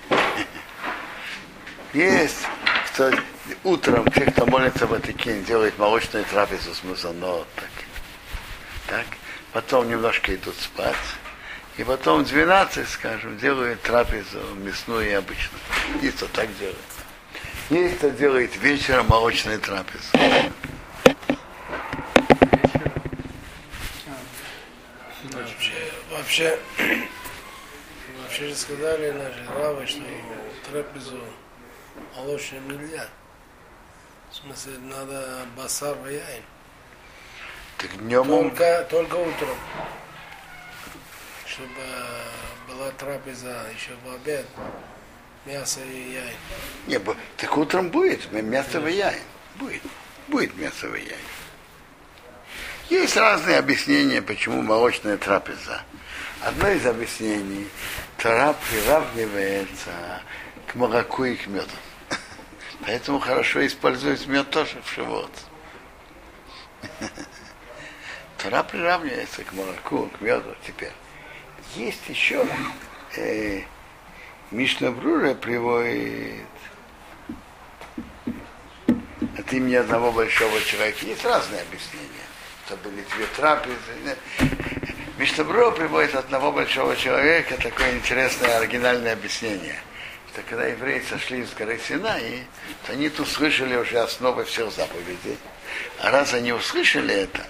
Есть, 1.93 2.45
кто 2.87 3.11
утром, 3.63 4.09
те, 4.11 4.25
кто 4.25 4.45
молится 4.45 4.85
в 4.85 4.91
Ватикине, 4.91 5.41
делает 5.41 5.79
молочную 5.79 6.25
трапезу 6.25 6.75
с 6.75 6.83
музанот. 6.83 7.47
Так. 7.55 7.71
так. 8.87 9.05
Потом 9.51 9.89
немножко 9.89 10.35
идут 10.35 10.55
спать. 10.57 10.95
И 11.77 11.83
потом 11.83 12.23
в 12.23 12.27
12, 12.27 12.87
скажем, 12.87 13.37
делают 13.39 13.81
трапезу 13.81 14.39
мясную 14.57 15.09
и 15.09 15.13
обычную. 15.13 15.61
Есть 16.03 16.17
кто 16.17 16.27
так 16.27 16.55
делает. 16.59 16.77
Есть 17.71 17.97
кто 17.97 18.09
делает 18.09 18.55
вечером 18.57 19.07
молочную 19.07 19.59
трапезу. 19.59 20.07
Вообще, 26.11 26.57
же 28.43 28.55
сказали 28.55 29.11
наши 29.11 29.45
равы, 29.57 29.85
что 29.87 30.01
трапезу 30.69 31.19
молочным 32.15 32.67
нельзя. 32.69 33.07
В 34.29 34.35
смысле, 34.35 34.73
надо 34.79 35.45
басар 35.55 35.97
яйн. 36.07 36.43
Так 37.77 37.97
днем 37.97 38.27
только, 38.27 38.87
только 38.89 39.15
утром. 39.15 39.57
Чтобы 41.45 41.81
была 42.67 42.91
трапеза 42.91 43.65
еще 43.73 43.91
в 44.03 44.13
обед. 44.13 44.45
Мясо 45.45 45.79
и 45.81 46.13
яйн. 46.13 46.35
Не, 46.87 46.99
так 47.37 47.57
утром 47.57 47.89
будет 47.89 48.31
мясо 48.31 48.85
и 48.85 48.93
яйн. 48.93 49.23
Будет. 49.55 49.81
Будет 50.27 50.55
мясо 50.57 50.87
и 50.87 50.99
яйн. 50.99 51.19
Есть 52.89 53.15
разные 53.15 53.57
объяснения, 53.57 54.21
почему 54.21 54.61
молочная 54.61 55.17
трапеза. 55.17 55.83
Одно 56.45 56.69
из 56.69 56.85
объяснений, 56.85 57.67
Тора 58.19 58.55
приравнивается 58.69 60.21
к 60.67 60.75
молоку 60.75 61.23
и 61.23 61.35
к 61.35 61.47
меду. 61.47 61.65
Поэтому 62.85 63.19
хорошо 63.19 63.65
использовать 63.65 64.27
мед 64.27 64.51
тоже 64.51 64.79
в 64.83 64.93
живот. 64.93 65.31
Тора 68.37 68.61
приравнивается 68.61 69.43
к 69.43 69.53
молоку, 69.53 70.07
к 70.09 70.21
меду 70.21 70.55
теперь. 70.67 70.91
Есть 71.73 72.07
еще 72.09 72.47
э, 73.17 73.63
Мишна 74.51 74.91
Брура 74.91 75.33
приводит 75.33 76.45
от 79.35 79.51
имени 79.51 79.73
одного 79.73 80.11
большого 80.11 80.61
человека. 80.61 81.07
Есть 81.07 81.25
разные 81.25 81.61
объяснения. 81.61 82.27
это 82.67 82.77
были 82.77 83.03
две 83.15 83.25
трапезы. 83.35 84.15
Миштабро 85.17 85.71
приводит 85.71 86.13
одного 86.13 86.51
большого 86.51 86.93
человека 86.97 87.55
такое 87.55 87.93
интересное 87.95 88.57
оригинальное 88.57 89.13
объяснение, 89.13 89.79
что 90.33 90.41
когда 90.41 90.65
евреи 90.65 91.01
сошли 91.09 91.45
с 91.45 91.53
горы 91.53 91.79
Синай, 91.79 92.45
то 92.85 92.91
они 92.91 93.07
тут 93.07 93.29
слышали 93.29 93.77
уже 93.77 93.97
основы 93.99 94.43
всех 94.43 94.73
заповедей. 94.73 95.37
А 96.01 96.11
раз 96.11 96.33
они 96.33 96.51
услышали 96.51 97.15
это, 97.15 97.45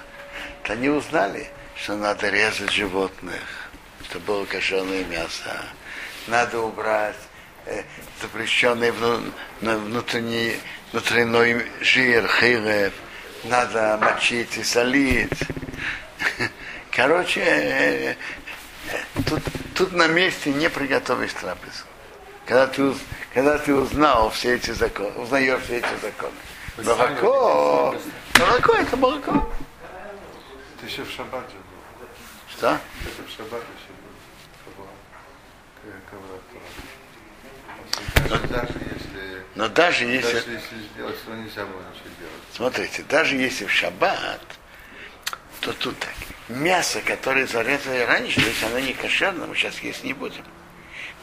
то 0.61 0.73
они 0.73 0.89
узнали, 0.89 1.47
что 1.75 1.95
надо 1.95 2.29
резать 2.29 2.71
животных, 2.71 3.41
чтобы 4.09 4.25
было 4.25 4.45
кошерное 4.45 5.03
мясо, 5.05 5.65
надо 6.27 6.59
убрать 6.59 7.17
э, 7.65 7.81
запрещенный 8.21 8.91
вну, 8.91 9.21
внутренний, 9.61 10.59
внутренний 10.91 11.65
жир, 11.81 12.27
хилев, 12.27 12.93
надо 13.43 13.97
мочить 13.99 14.55
и 14.55 14.63
солить. 14.63 15.39
Короче, 16.95 17.41
э, 17.41 18.11
э, 18.11 18.15
тут, 19.27 19.41
тут 19.75 19.91
на 19.91 20.07
месте 20.07 20.53
не 20.53 20.69
приготовишь 20.69 21.33
трапезу. 21.33 21.83
Когда 22.45 22.67
ты, 22.67 22.93
когда 23.33 23.57
ты 23.57 23.75
узнал 23.75 24.29
все 24.29 24.55
эти 24.55 24.71
законы, 24.71 25.11
узнаешь 25.19 25.61
все 25.63 25.77
эти 25.77 25.95
законы. 26.01 26.31
Молоко, 26.77 27.95
молоко 28.39 28.73
это 28.73 28.95
молоко. 28.95 29.49
Это 30.77 30.85
еще 30.85 31.03
в 31.03 31.11
шаббат 31.11 31.43
же 31.49 31.55
было. 31.55 32.07
Что? 32.49 32.67
Это 32.69 33.27
в 33.27 33.35
шаббат 33.35 33.61
еще 33.61 33.95
Тора. 34.65 34.87
Даже, 38.29 38.47
даже 38.47 38.73
если, 38.73 39.43
Но 39.55 39.67
даже 39.67 40.05
если, 40.05 40.33
даже 40.33 40.51
если 40.51 40.75
сделать, 40.93 41.25
то 41.25 41.33
нельзя 41.33 41.65
было 41.65 41.81
ничего 41.81 42.09
делать. 42.19 42.41
смотрите, 42.53 43.03
даже 43.09 43.35
если 43.35 43.65
в 43.65 43.71
шаббат, 43.71 44.41
то 45.59 45.73
тут 45.73 45.99
так. 45.99 46.13
Мясо, 46.47 47.01
которое 47.01 47.47
зарезали 47.47 48.01
раньше, 48.01 48.39
то 48.39 48.47
есть 48.47 48.63
оно 48.63 48.79
не 48.79 48.93
кошерно, 48.93 49.47
мы 49.47 49.55
сейчас 49.55 49.79
есть 49.79 50.03
не 50.03 50.13
будем. 50.13 50.43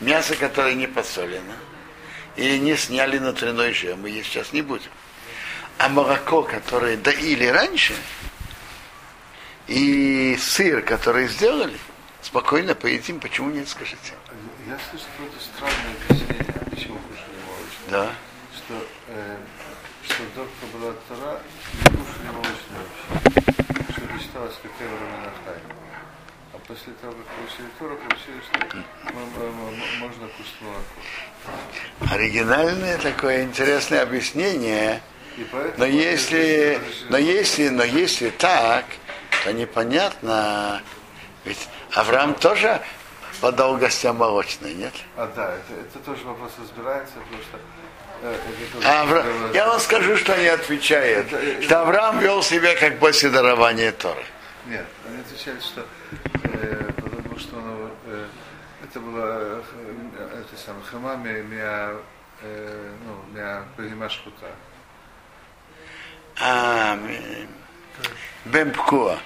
Мясо, 0.01 0.35
которое 0.35 0.75
не 0.75 0.89
посолено, 0.89 1.55
или 2.35 2.59
не 2.59 2.77
сняли 2.77 3.19
внутренной 3.19 3.73
жир, 3.73 3.95
мы 3.95 4.11
есть 4.11 4.31
сейчас 4.31 4.53
не 4.53 4.63
будем. 4.63 4.91
А 5.79 5.89
молоко, 5.89 6.43
которое 6.43 6.97
доили 6.97 7.47
раньше, 7.47 7.95
и 9.69 10.37
сыр, 10.41 10.83
который 10.83 11.29
сделали, 11.29 11.79
спокойно 12.21 12.75
поедим, 12.75 13.21
почему 13.21 13.51
нет, 13.51 13.69
скажите? 13.69 14.15
Я 14.67 14.77
слышу 14.91 15.05
какое-то 15.17 15.39
странное 15.41 15.95
объяснение, 16.09 16.71
почему 16.71 16.99
кушали 16.99 17.39
молочное. 17.47 17.91
Да. 17.91 18.15
Что, 18.57 18.87
э, 19.09 19.37
что 20.05 20.23
доктор 20.35 20.69
была 20.73 20.93
Тора, 21.09 21.41
не 21.75 21.97
кушали 21.97 22.27
молочное 22.27 22.81
вообще. 23.11 23.22
Какая 24.33 24.89
времена 24.89 25.33
тайна. 25.45 25.75
А 26.55 26.59
после 26.69 26.93
того, 27.01 27.13
как 27.13 27.27
получили 27.27 27.69
Тору, 27.79 27.97
получили, 27.97 28.41
что 28.41 28.59
можно 29.99 30.29
молоко. 30.61 32.15
Оригинальное 32.15 32.99
такое 32.99 33.45
интересное 33.45 34.03
объяснение. 34.03 35.01
Но 35.79 35.87
если, 35.87 36.81
но 37.09 37.17
если, 37.17 37.69
но 37.69 37.85
если 37.85 38.31
так, 38.31 38.85
то 39.45 39.53
непонятно. 39.53 40.83
Ведь 41.45 41.69
Авраам 41.95 42.35
тоже 42.35 42.81
подал 43.41 43.77
гостям 43.77 44.17
молочное, 44.17 44.75
нет? 44.75 44.95
А 45.17 45.27
да, 45.35 45.55
это, 45.55 45.81
это 45.81 45.99
тоже 45.99 46.25
вопрос 46.25 46.53
разбирается, 46.61 47.15
потому 47.15 47.43
что 47.43 47.59
э, 48.23 48.37
А 48.85 49.05
Авра- 49.05 49.55
Я 49.55 49.67
вам 49.69 49.81
скажу, 49.81 50.17
что 50.17 50.35
они 50.35 50.47
отвечают. 50.47 51.29
Что 51.65 51.81
Авраам 51.83 52.19
вел 52.21 52.43
себя 52.43 52.75
как 52.77 52.99
после 52.99 53.31
дарования 53.31 53.93
Торы. 53.93 54.25
Нет, 54.67 54.87
они 55.09 55.21
отвечают, 55.21 55.63
что 55.63 55.85
э, 56.45 56.91
потому 56.97 57.39
что 57.39 57.57
он, 57.57 57.91
э, 58.07 58.27
это 58.85 59.01
было 59.01 59.63
э, 60.19 60.41
это 60.41 60.63
самое 60.65 60.85
хамами 60.85 61.43
мя 61.43 61.95
э, 62.43 62.91
ну 63.07 63.25
мя 63.39 63.65
погимашкута. 63.77 64.47
А, 66.41 66.95
м, 66.95 67.49
Бемпкуа. 68.47 69.19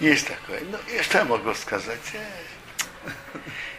Есть 0.00 0.28
такое. 0.28 0.60
Ну, 0.70 0.78
и 0.94 1.02
что 1.02 1.18
я 1.18 1.24
могу 1.24 1.54
сказать? 1.54 2.00
Э, 2.14 3.08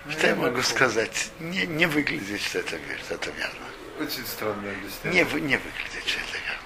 Что 0.09 0.27
я 0.27 0.35
могу 0.35 0.61
сказать? 0.61 1.31
Не, 1.39 1.65
не 1.65 1.85
выглядит, 1.85 2.41
что 2.41 2.59
это, 2.59 2.77
что 3.05 3.15
это 3.15 3.31
верно. 3.31 3.65
Очень 4.03 4.25
странное 4.25 4.73
объяснение. 4.73 5.23
Не, 5.23 5.41
не 5.41 5.57
выглядит, 5.57 6.03
это 6.03 6.37
верно. 6.45 6.63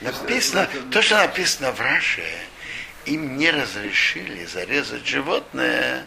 И 0.00 0.04
Написано, 0.04 0.68
то, 0.90 1.02
что 1.02 1.18
написано 1.18 1.72
в 1.72 1.80
Раше, 1.80 2.26
им 3.04 3.36
не 3.36 3.50
разрешили 3.50 4.46
зарезать 4.46 5.06
животное, 5.06 6.06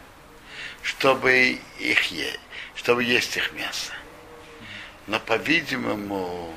чтобы 0.82 1.60
их 1.80 2.12
есть, 2.12 2.40
чтобы 2.76 3.04
есть 3.04 3.38
их 3.38 3.52
мясо. 3.54 3.94
Но, 5.06 5.20
по-видимому, 5.20 6.54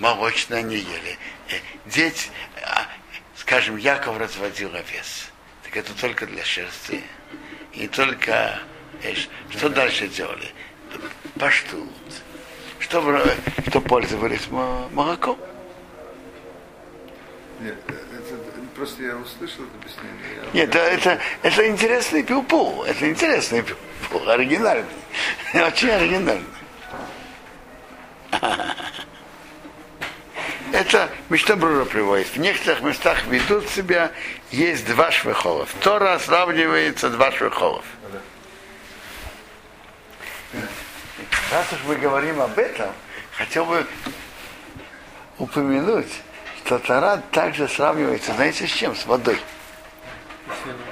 молочное 0.00 0.62
не 0.62 0.76
ели. 0.76 1.18
Э, 1.50 1.60
Дети, 1.86 2.30
а, 2.62 2.86
скажем, 3.36 3.76
Яков 3.76 4.18
разводил 4.18 4.74
овес. 4.74 5.27
Так 5.68 5.76
это 5.84 5.92
только 6.00 6.26
для 6.26 6.42
шерсти. 6.44 7.02
И 7.74 7.86
только, 7.88 8.58
что 9.50 9.68
дальше 9.68 10.08
делали? 10.08 10.48
Паштут. 11.38 11.88
Что, 12.78 13.22
что 13.68 13.80
пользовались 13.82 14.48
мо- 14.48 14.88
молоком. 14.92 15.38
Нет, 17.60 17.74
это, 17.86 18.34
просто 18.74 19.02
я 19.02 19.16
услышал 19.16 19.64
это 19.64 19.72
объяснение. 19.78 20.42
я- 20.54 20.60
Нет, 20.60 20.74
это, 20.74 20.78
это, 21.10 21.20
это 21.42 21.68
интересный 21.68 22.22
пилпул. 22.22 22.84
Это 22.84 23.10
интересный 23.10 23.62
пилпул, 23.62 24.26
оригинальный. 24.30 24.86
Очень 25.54 25.90
оригинальный. 25.90 26.44
Это 30.78 31.10
Миштабрура 31.28 31.84
приводит. 31.84 32.28
В 32.28 32.36
некоторых 32.36 32.82
местах 32.82 33.26
ведут 33.26 33.68
себя, 33.68 34.12
есть 34.52 34.86
два 34.86 35.10
швехолов. 35.10 35.74
Тора 35.80 36.16
сравнивается 36.20 37.10
два 37.10 37.32
швехолов. 37.32 37.84
Раз 41.50 41.72
уж 41.72 41.78
мы 41.84 41.96
говорим 41.96 42.40
об 42.40 42.56
этом, 42.56 42.90
хотел 43.32 43.64
бы 43.64 43.84
упомянуть, 45.38 46.12
что 46.64 46.78
Тора 46.78 47.24
также 47.32 47.66
сравнивается, 47.66 48.32
знаете, 48.34 48.68
с 48.68 48.70
чем? 48.70 48.94
С 48.94 49.04
водой. 49.04 49.40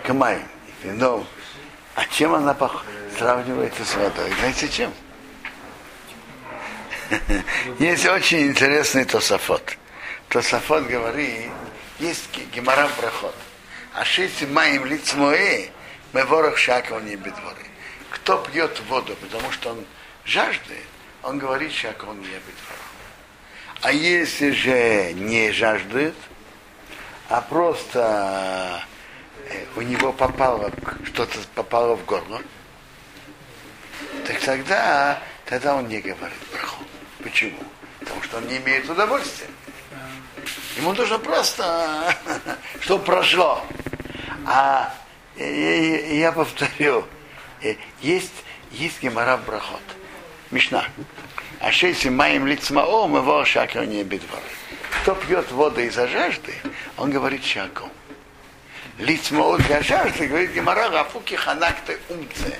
Камай, 0.02 0.40
вином. 0.82 1.24
А 1.94 2.04
чем 2.06 2.34
она 2.34 2.56
сравнивается 3.16 3.84
с 3.84 3.94
водой? 3.94 4.32
Знаете, 4.40 4.68
чем? 4.68 4.92
Есть 7.78 8.06
очень 8.06 8.48
интересный 8.48 9.04
Тософот. 9.04 9.76
Тософот 10.28 10.86
говорит, 10.86 11.50
есть 11.98 12.28
ге- 12.34 12.44
гемора 12.54 12.88
проход. 12.98 13.34
А 13.94 14.04
шесть 14.04 14.46
маем 14.48 14.84
лиц 14.84 15.14
мои, 15.14 15.66
мы 16.12 16.24
ворох 16.24 16.58
шаков 16.58 17.02
не 17.04 17.16
бедворы. 17.16 17.56
Кто 18.10 18.38
пьет 18.38 18.80
воду, 18.88 19.16
потому 19.20 19.50
что 19.52 19.70
он 19.70 19.84
жаждет, 20.24 20.84
он 21.22 21.38
говорит 21.38 21.72
шаков 21.72 22.14
не 22.16 22.24
бедворы. 22.26 22.86
А 23.82 23.92
если 23.92 24.50
же 24.50 25.12
не 25.14 25.52
жаждет, 25.52 26.14
а 27.28 27.40
просто 27.40 28.82
э, 29.48 29.64
у 29.76 29.82
него 29.82 30.12
попало 30.12 30.72
что-то 31.04 31.38
попало 31.54 31.94
в 31.96 32.04
горло, 32.04 32.42
так 34.26 34.40
тогда, 34.40 35.22
тогда 35.44 35.76
он 35.76 35.88
не 35.88 36.00
говорит 36.00 36.36
браху. 36.52 36.75
Почему? 37.26 37.58
Потому 37.98 38.22
что 38.22 38.36
он 38.36 38.46
не 38.46 38.58
имеет 38.58 38.88
удовольствия. 38.88 39.48
Ему 40.76 40.92
нужно 40.92 41.18
просто, 41.18 42.14
чтобы 42.80 43.04
прошло. 43.04 43.64
А 44.46 44.94
я, 45.36 45.44
я- 45.44 46.06
я 46.18 46.30
повторю, 46.32 47.04
э, 47.62 47.74
есть, 48.00 48.30
есть 48.70 49.02
гемора 49.02 49.38
брахот, 49.38 49.82
Мишна. 50.52 50.84
А 51.58 51.72
шесть 51.72 52.06
маем 52.06 52.46
лицмао, 52.46 53.08
мы 53.08 53.22
во 53.22 53.44
шакер 53.44 53.86
не 53.86 54.04
бедвары. 54.04 54.44
Кто 55.02 55.16
пьет 55.16 55.50
воду 55.50 55.80
из-за 55.80 56.06
жажды, 56.06 56.54
он 56.96 57.10
говорит 57.10 57.44
шаком. 57.44 57.90
Лицмао 58.98 59.56
для 59.58 59.82
жажды, 59.82 60.28
говорит 60.28 60.52
гемора, 60.52 60.90
гафуки 60.90 61.34
ханакты 61.34 61.98
умце. 62.08 62.56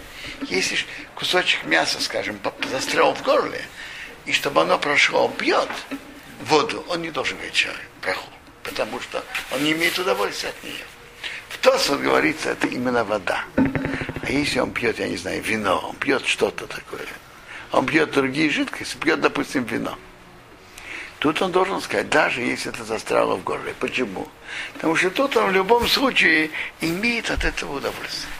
Если 0.48 0.76
кусочек 1.14 1.64
мяса, 1.66 2.00
скажем, 2.02 2.40
застрял 2.68 3.14
в 3.14 3.22
горле, 3.22 3.64
и 4.26 4.32
чтобы 4.32 4.62
оно 4.62 4.78
прошло, 4.78 5.26
он 5.26 5.32
пьет 5.32 5.68
воду, 6.42 6.84
он 6.88 7.02
не 7.02 7.10
должен 7.10 7.36
говорить 7.36 7.54
чай, 7.54 7.72
браху, 8.02 8.28
потому 8.62 9.00
что 9.00 9.24
он 9.52 9.62
не 9.64 9.72
имеет 9.72 9.98
удовольствия 9.98 10.50
от 10.50 10.64
нее. 10.64 10.84
В 11.48 11.58
Тосфот 11.58 12.00
говорится, 12.00 12.50
это 12.50 12.66
именно 12.66 13.04
вода. 13.04 13.44
А 13.56 14.30
если 14.30 14.58
он 14.58 14.72
пьет, 14.72 14.98
я 14.98 15.08
не 15.08 15.16
знаю, 15.16 15.42
вино, 15.42 15.78
он 15.88 15.96
пьет 15.96 16.26
что-то 16.26 16.66
такое, 16.66 17.06
он 17.72 17.86
пьет 17.86 18.10
другие 18.10 18.50
жидкости, 18.50 18.96
пьет, 18.96 19.20
допустим, 19.20 19.64
вино. 19.64 19.96
Тут 21.18 21.40
он 21.40 21.50
должен 21.50 21.80
сказать, 21.80 22.10
даже 22.10 22.42
если 22.42 22.70
это 22.70 22.84
застряло 22.84 23.36
в 23.36 23.44
горле. 23.44 23.74
Почему? 23.80 24.28
Потому 24.74 24.96
что 24.96 25.10
тут 25.10 25.36
он 25.36 25.50
в 25.50 25.52
любом 25.52 25.88
случае 25.88 26.50
имеет 26.80 27.30
от 27.30 27.44
этого 27.44 27.76
удовольствие. 27.76 28.32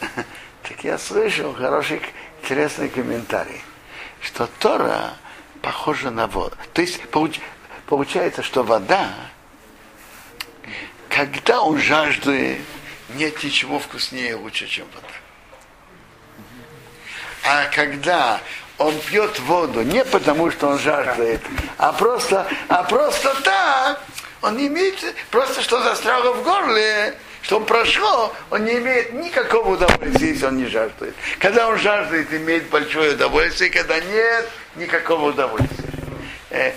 Так 0.62 0.84
я 0.84 0.96
слышал 0.96 1.52
хороший, 1.54 2.00
интересный 2.40 2.88
комментарий, 2.88 3.60
что 4.22 4.46
Тора 4.58 5.14
похожа 5.60 6.10
на 6.10 6.26
воду. 6.26 6.56
То 6.72 6.80
есть 6.80 7.00
получается, 7.86 8.42
что 8.42 8.62
вода, 8.62 9.10
когда 11.08 11.60
он 11.60 11.78
жаждет, 11.78 12.58
нет 13.14 13.42
ничего 13.42 13.78
вкуснее 13.78 14.30
и 14.30 14.34
лучше, 14.34 14.66
чем 14.66 14.86
вода. 14.94 15.06
А 17.44 17.66
когда 17.74 18.40
он 18.78 18.98
пьет 19.00 19.38
воду 19.40 19.82
не 19.82 20.04
потому, 20.04 20.50
что 20.50 20.68
он 20.68 20.78
жаждет, 20.78 21.42
а 21.76 21.92
просто, 21.92 22.48
а 22.68 22.84
просто 22.84 23.34
так, 23.42 24.00
он 24.40 24.58
имеет, 24.58 25.14
просто 25.30 25.62
что 25.62 25.82
застряло 25.82 26.32
в 26.32 26.42
горле, 26.42 27.18
что 27.42 27.56
он 27.58 27.66
прошло, 27.66 28.34
он 28.50 28.64
не 28.64 28.78
имеет 28.78 29.12
никакого 29.12 29.74
удовольствия, 29.74 30.28
если 30.28 30.46
он 30.46 30.56
не 30.56 30.66
жаждет. 30.66 31.14
Когда 31.38 31.68
он 31.68 31.78
жаждет, 31.78 32.32
имеет 32.32 32.70
большое 32.70 33.14
удовольствие, 33.14 33.70
когда 33.70 33.98
нет, 33.98 34.48
никакого 34.76 35.30
удовольствия. 35.30 35.90
Э, 36.50 36.72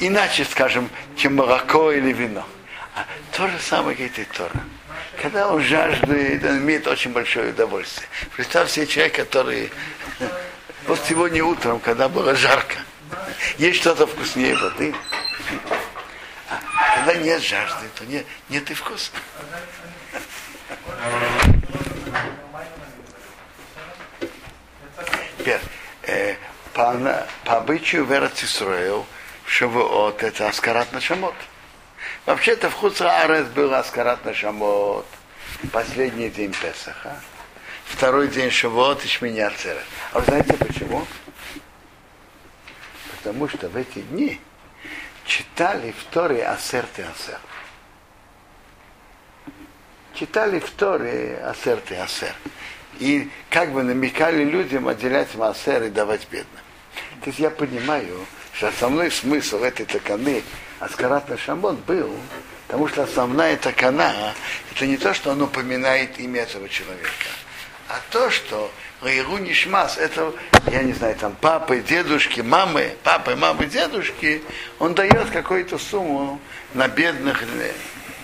иначе, 0.00 0.44
скажем, 0.44 0.90
чем 1.16 1.36
молоко 1.36 1.92
или 1.92 2.12
вино. 2.12 2.44
А 2.94 3.06
то 3.32 3.48
же 3.48 3.58
самое 3.58 3.96
говорит 3.96 4.18
и 4.18 4.24
Тора. 4.24 4.52
Когда 5.20 5.50
он 5.50 5.62
жаждет, 5.62 6.44
он 6.44 6.58
имеет 6.58 6.86
очень 6.86 7.12
большое 7.12 7.50
удовольствие. 7.50 8.06
Представьте 8.36 8.74
себе 8.74 8.86
человек, 8.86 9.16
который 9.16 9.72
вот 10.86 11.00
сегодня 11.08 11.42
утром, 11.42 11.80
когда 11.80 12.08
было 12.08 12.34
жарко, 12.34 12.76
есть 13.58 13.80
что-то 13.80 14.06
вкуснее 14.06 14.54
воды. 14.56 14.94
Когда 17.04 17.20
нет 17.20 17.42
жажды, 17.42 17.86
то 17.96 18.06
нет, 18.06 18.24
нет 18.48 18.70
и 18.70 18.74
вкуса. 18.74 19.10
Теперь, 25.38 25.60
э, 26.04 26.36
по, 26.72 27.26
по 27.44 27.56
обычаю 27.56 28.06
Верацисроил, 28.06 29.04
Шавуот, 29.46 30.22
это 30.22 30.48
Аскарат 30.48 30.92
Нашамот. 30.92 31.34
Вообще-то 32.24 32.70
в 32.70 32.74
Хуцаарес 32.74 33.48
был 33.48 33.74
Аскарат 33.74 34.24
Нашамот, 34.24 35.06
последний 35.72 36.30
день 36.30 36.52
Песаха 36.52 37.20
второй 37.84 38.28
день 38.28 38.50
Шавуот 38.50 39.04
и 39.04 39.40
Ацерет. 39.40 39.84
А 40.12 40.20
вы 40.20 40.24
знаете 40.24 40.54
почему? 40.54 41.06
Потому 43.16 43.48
что 43.48 43.68
в 43.68 43.76
эти 43.76 44.00
дни 44.00 44.40
читали 45.24 45.92
в 45.92 46.04
Торе 46.12 46.46
Асер 46.46 46.86
Асер. 46.96 47.38
Читали 50.14 50.60
в 50.60 50.70
Торе 50.70 51.38
Асер 51.44 51.82
Асер. 52.02 52.34
И 53.00 53.30
как 53.50 53.72
бы 53.72 53.82
намекали 53.82 54.44
людям 54.44 54.86
отделять 54.86 55.34
Маасер 55.34 55.82
и 55.84 55.90
давать 55.90 56.28
бедным. 56.30 56.62
То 57.22 57.30
есть 57.30 57.38
я 57.40 57.50
понимаю, 57.50 58.26
что 58.52 58.68
основной 58.68 59.10
смысл 59.10 59.62
этой 59.62 59.84
таканы 59.84 60.42
Аскарат 60.78 61.26
Шамон 61.40 61.76
был, 61.76 62.14
потому 62.66 62.86
что 62.88 63.02
основная 63.02 63.56
такана, 63.56 64.12
это 64.72 64.86
не 64.86 64.96
то, 64.96 65.12
что 65.14 65.32
он 65.32 65.42
упоминает 65.42 66.18
имя 66.20 66.42
этого 66.42 66.68
человека, 66.68 67.08
а 67.88 68.00
то, 68.10 68.30
что 68.30 68.70
Раиру 69.04 69.36
Нишмас, 69.36 69.98
это, 69.98 70.32
я 70.72 70.82
не 70.82 70.94
знаю, 70.94 71.14
там 71.16 71.36
папы, 71.38 71.80
дедушки, 71.80 72.40
мамы, 72.40 72.96
папы, 73.02 73.36
мамы, 73.36 73.66
дедушки, 73.66 74.42
он 74.78 74.94
дает 74.94 75.28
какую-то 75.30 75.76
сумму 75.78 76.40
на 76.72 76.88
бедных, 76.88 77.44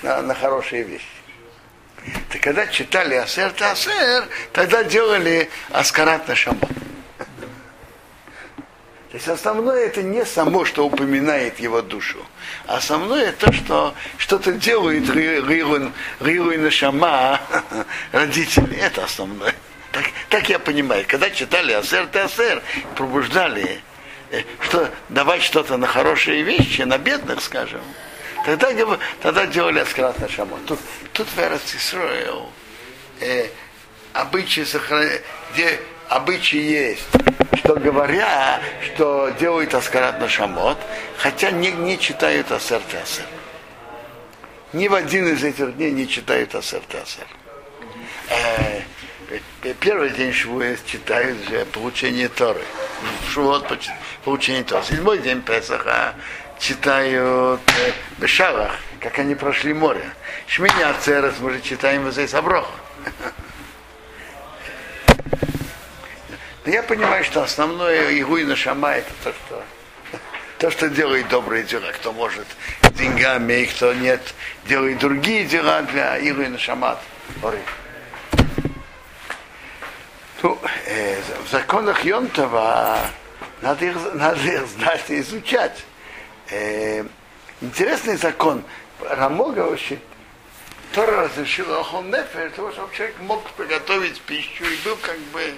на, 0.02 0.22
на 0.22 0.34
хорошие 0.34 0.84
вещи. 0.84 1.04
Так 2.30 2.40
когда 2.40 2.66
читали 2.66 3.14
Асер 3.14 3.52
Асер, 3.60 4.26
тогда 4.54 4.82
делали 4.82 5.50
Аскарат 5.70 6.26
на 6.26 6.34
Шамон. 6.34 6.60
То 9.10 9.16
есть 9.16 9.28
основное 9.28 9.86
это 9.86 10.02
не 10.02 10.24
само, 10.24 10.64
что 10.64 10.86
упоминает 10.86 11.60
его 11.60 11.82
душу, 11.82 12.24
а 12.66 12.76
основное 12.76 13.32
то, 13.32 13.52
что 13.52 13.94
что-то 14.16 14.52
делает 14.52 15.10
Риру 15.10 16.50
и 16.52 16.56
Нашама 16.56 17.38
родители. 18.12 18.76
Это 18.76 19.04
основное. 19.04 19.54
Так, 19.92 20.04
так 20.28 20.48
я 20.48 20.58
понимаю. 20.58 21.04
Когда 21.08 21.30
читали 21.30 21.72
Асер 21.72 22.08
Асер, 22.12 22.62
пробуждали, 22.94 23.80
э, 24.30 24.42
что 24.60 24.88
давать 25.08 25.42
что-то 25.42 25.76
на 25.76 25.86
хорошие 25.86 26.42
вещи, 26.42 26.82
на 26.82 26.98
бедных, 26.98 27.42
скажем, 27.42 27.80
тогда, 28.44 28.68
тогда 29.20 29.46
делали 29.46 29.80
Аскарат 29.80 30.18
Нашама. 30.18 30.58
Тут, 30.66 30.78
тут 31.12 31.26
в 31.28 31.38
Эрцисроил 31.38 32.50
э, 33.20 33.48
обычаи, 34.12 34.64
где 35.52 35.80
обычаи 36.08 36.60
есть 36.60 37.06
что 37.70 37.78
говоря, 37.78 38.60
что 38.84 39.30
делают 39.38 39.74
Аскарат 39.74 40.18
на 40.18 40.28
Шамот, 40.28 40.78
хотя 41.18 41.52
не, 41.52 41.70
не 41.70 41.98
читают 41.98 42.50
Асер 42.50 42.80
Тасер. 42.90 43.24
Ни 44.72 44.88
в 44.88 44.94
один 44.94 45.28
из 45.28 45.44
этих 45.44 45.76
дней 45.76 45.92
не 45.92 46.08
читают 46.08 46.54
Асер 46.54 46.80
Тасер. 46.88 47.26
Э, 48.28 48.79
первый 49.80 50.10
день 50.10 50.32
Швуя 50.32 50.76
читают 50.84 51.38
получение 51.72 52.28
Торы. 52.28 52.62
Швуот 53.30 53.66
получение 54.24 54.64
Торы. 54.64 54.84
Седьмой 54.84 55.18
день 55.18 55.42
Песаха 55.42 56.14
читают 56.58 57.60
э, 57.66 57.92
Бешавах, 58.18 58.72
как 59.00 59.18
они 59.18 59.34
прошли 59.34 59.72
море. 59.72 60.04
Шминя 60.46 60.90
Ацерес 60.90 61.34
мы 61.40 61.52
же 61.52 61.60
читаем 61.60 62.04
вот 62.04 62.12
здесь 62.12 62.34
Аброха. 62.34 62.70
Но 66.64 66.72
я 66.72 66.82
понимаю, 66.82 67.24
что 67.24 67.42
основное 67.42 68.20
Игуй 68.20 68.44
на 68.44 68.54
Шама 68.54 68.92
это 68.92 69.10
то, 69.24 69.32
что 69.32 69.64
то, 70.58 70.70
что 70.70 70.90
делает 70.90 71.26
добрые 71.28 71.64
дела, 71.64 71.90
кто 71.92 72.12
может 72.12 72.46
деньгами, 72.92 73.62
и 73.62 73.66
кто 73.66 73.94
нет, 73.94 74.20
делает 74.66 74.98
другие 74.98 75.46
дела 75.46 75.80
для 75.82 76.18
Игуй 76.18 76.48
на 76.48 76.58
Шамат. 76.58 77.00
Ну, 80.42 80.58
э, 80.86 81.20
в 81.44 81.50
законах 81.50 82.02
Йонтова 82.04 82.98
надо 83.60 83.84
их, 83.84 83.96
надо 84.14 84.40
их 84.40 84.66
знать 84.68 85.04
и 85.08 85.20
изучать. 85.20 85.84
Э, 86.50 87.04
интересный 87.60 88.16
закон. 88.16 88.64
Рамога 89.02 89.60
вообще 89.60 89.98
Тора 90.92 91.24
разрешила 91.24 91.80
Охом 91.80 92.10
Нефер, 92.10 92.50
того, 92.52 92.72
чтобы 92.72 92.94
человек 92.94 93.16
мог 93.20 93.50
приготовить 93.50 94.20
пищу 94.22 94.64
и 94.64 94.76
был 94.84 94.96
как 94.96 95.18
бы 95.32 95.54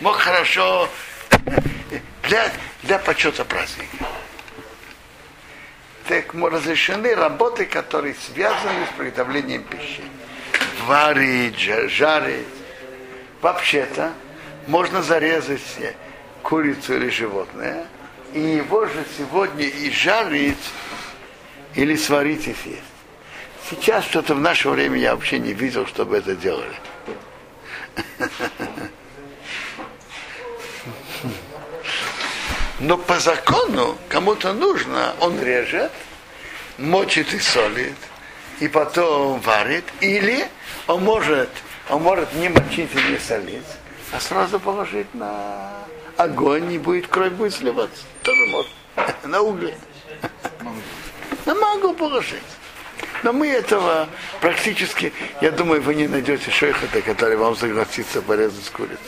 мог 0.00 0.16
хорошо 0.16 0.88
для, 2.28 2.52
для 2.82 2.98
почета 2.98 3.44
праздника. 3.44 4.06
Так 6.08 6.34
разрешены 6.34 7.14
работы, 7.14 7.64
которые 7.64 8.14
связаны 8.14 8.86
с 8.86 8.98
приготовлением 8.98 9.62
пищи. 9.64 10.02
Варить, 10.86 11.58
жарить. 11.58 12.63
Вообще-то 13.44 14.14
можно 14.66 15.02
зарезать 15.02 15.60
курицу 16.42 16.94
или 16.96 17.10
животное, 17.10 17.86
и 18.32 18.40
его 18.40 18.86
же 18.86 19.04
сегодня 19.18 19.66
и 19.66 19.90
жарить, 19.90 20.56
или 21.74 21.94
сварить 21.94 22.48
и 22.48 22.54
съесть. 22.54 22.80
Сейчас 23.68 24.06
что-то 24.06 24.34
в 24.34 24.40
наше 24.40 24.70
время 24.70 24.98
я 24.98 25.14
вообще 25.14 25.38
не 25.38 25.52
видел, 25.52 25.86
чтобы 25.86 26.16
это 26.16 26.34
делали. 26.34 26.72
Но 32.80 32.96
по 32.96 33.18
закону 33.20 33.98
кому-то 34.08 34.54
нужно, 34.54 35.14
он 35.20 35.38
режет, 35.38 35.92
мочит 36.78 37.34
и 37.34 37.38
солит, 37.38 37.98
и 38.60 38.68
потом 38.68 39.38
варит, 39.40 39.84
или 40.00 40.48
он 40.86 41.04
может, 41.04 41.50
он 41.90 42.02
может 42.02 42.32
не 42.34 42.48
мочить 42.48 42.90
и 42.94 43.12
не 43.12 43.18
солить, 43.18 43.62
а 44.12 44.20
сразу 44.20 44.58
положить 44.58 45.12
на 45.14 45.72
огонь, 46.16 46.72
и 46.72 46.78
будет 46.78 47.08
кровь 47.08 47.32
будет 47.32 47.54
сливаться. 47.54 48.04
Тоже 48.22 48.46
может. 48.50 48.70
На 49.24 49.40
угле. 49.40 49.76
На 51.46 51.54
мангу 51.54 51.94
положить. 51.94 52.42
Но 53.22 53.32
мы 53.32 53.48
этого 53.48 54.08
практически, 54.40 55.12
я 55.40 55.50
думаю, 55.50 55.82
вы 55.82 55.94
не 55.94 56.08
найдете 56.08 56.50
шейхата, 56.50 57.02
который 57.02 57.36
вам 57.36 57.56
согласится 57.56 58.22
порезать 58.22 58.70
курицу. 58.70 58.98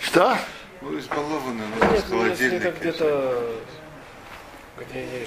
Что? 0.00 0.38
Ну, 0.80 0.98
избалованы, 0.98 1.62
но 1.78 1.92
Нет, 1.92 2.04
ну, 2.08 2.26
есть 2.26 2.40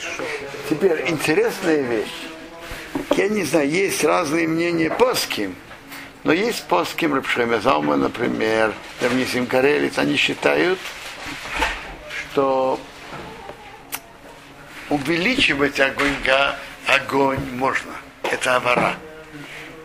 шок. 0.03 0.25
Теперь 0.69 1.09
интересная 1.09 1.81
вещь. 1.81 2.27
Я 3.17 3.27
не 3.27 3.43
знаю, 3.43 3.69
есть 3.69 4.03
разные 4.03 4.47
мнения 4.47 4.95
кем, 5.29 5.55
но 6.23 6.33
есть 6.33 6.63
по 6.65 6.85
с 6.85 6.93
кем 6.93 7.13
Рабшемя 7.13 7.59
Залма, 7.59 7.95
например, 7.95 8.73
Равнисим 9.01 9.47
Карелец, 9.47 9.97
они 9.97 10.15
считают, 10.15 10.79
что 12.09 12.79
увеличивать 14.89 15.79
огонь, 15.79 16.15
огонь 16.87 17.39
можно. 17.53 17.93
Это 18.23 18.57
авара. 18.57 18.95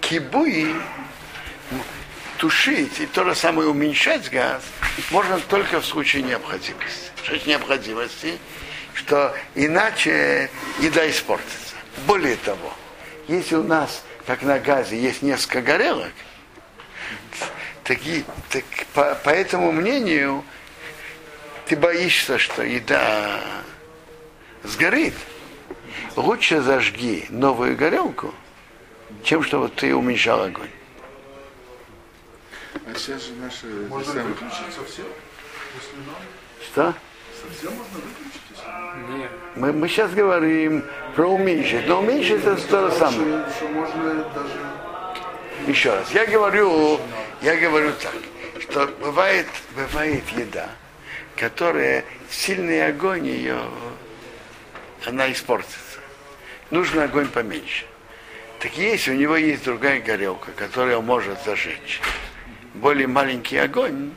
Кибуи 0.00 0.74
тушить 2.38 3.00
и 3.00 3.06
то 3.06 3.24
же 3.24 3.34
самое 3.34 3.68
уменьшать 3.68 4.30
газ 4.30 4.62
можно 5.10 5.38
только 5.40 5.80
в 5.80 5.86
случае 5.86 6.22
необходимости. 6.22 7.10
Что 7.22 7.34
есть 7.34 7.46
необходимости? 7.46 8.38
Что 8.94 9.34
иначе 9.54 10.50
еда 10.80 11.08
испортится. 11.08 11.74
Более 12.06 12.36
того, 12.36 12.72
если 13.28 13.56
у 13.56 13.62
нас, 13.62 14.02
как 14.26 14.42
на 14.42 14.58
газе, 14.58 14.98
есть 14.98 15.22
несколько 15.22 15.62
горелок, 15.62 16.12
таки, 17.84 18.24
так, 18.50 18.64
по, 18.94 19.14
по 19.14 19.30
этому 19.30 19.72
мнению 19.72 20.44
ты 21.66 21.76
боишься, 21.76 22.38
что 22.38 22.62
еда 22.62 23.40
сгорит. 24.62 25.14
Лучше 26.14 26.62
зажги 26.62 27.26
новую 27.28 27.76
горелку, 27.76 28.34
чем 29.22 29.42
чтобы 29.42 29.68
ты 29.68 29.94
уменьшал 29.94 30.44
огонь. 30.44 30.70
А 32.74 32.94
сейчас 32.94 33.24
же 33.24 33.32
наши... 33.34 33.66
Можно 33.88 34.24
выключить 34.24 34.74
совсем, 34.74 35.06
надо. 36.06 36.20
Что? 36.62 36.94
Совсем 37.42 37.74
можно 37.74 37.98
выключить, 37.98 38.40
Мы, 39.54 39.72
мы 39.72 39.88
сейчас 39.88 40.12
говорим 40.12 40.84
про 41.14 41.26
уменьшить, 41.26 41.86
но 41.86 42.00
уменьшить 42.00 42.44
это 42.44 42.56
то 42.68 42.90
же 42.90 42.96
самое. 42.96 43.44
Еще 45.66 45.90
раз, 45.94 46.10
я 46.12 46.26
говорю, 46.26 47.00
я 47.42 47.56
говорю 47.56 47.92
так, 48.02 48.14
что 48.60 48.86
бывает, 49.00 49.46
бывает 49.74 50.22
еда, 50.36 50.68
которая 51.36 52.04
сильный 52.30 52.86
огонь 52.86 53.26
ее, 53.26 53.58
она 55.06 55.30
испортится. 55.32 55.76
Нужно 56.70 57.04
огонь 57.04 57.28
поменьше. 57.28 57.86
Так 58.58 58.76
если 58.76 59.12
у 59.12 59.14
него 59.14 59.36
есть 59.36 59.64
другая 59.64 60.00
горелка, 60.00 60.50
которая 60.52 61.00
может 61.00 61.42
зажечь 61.44 62.00
более 62.74 63.06
маленький 63.06 63.58
огонь, 63.58 64.12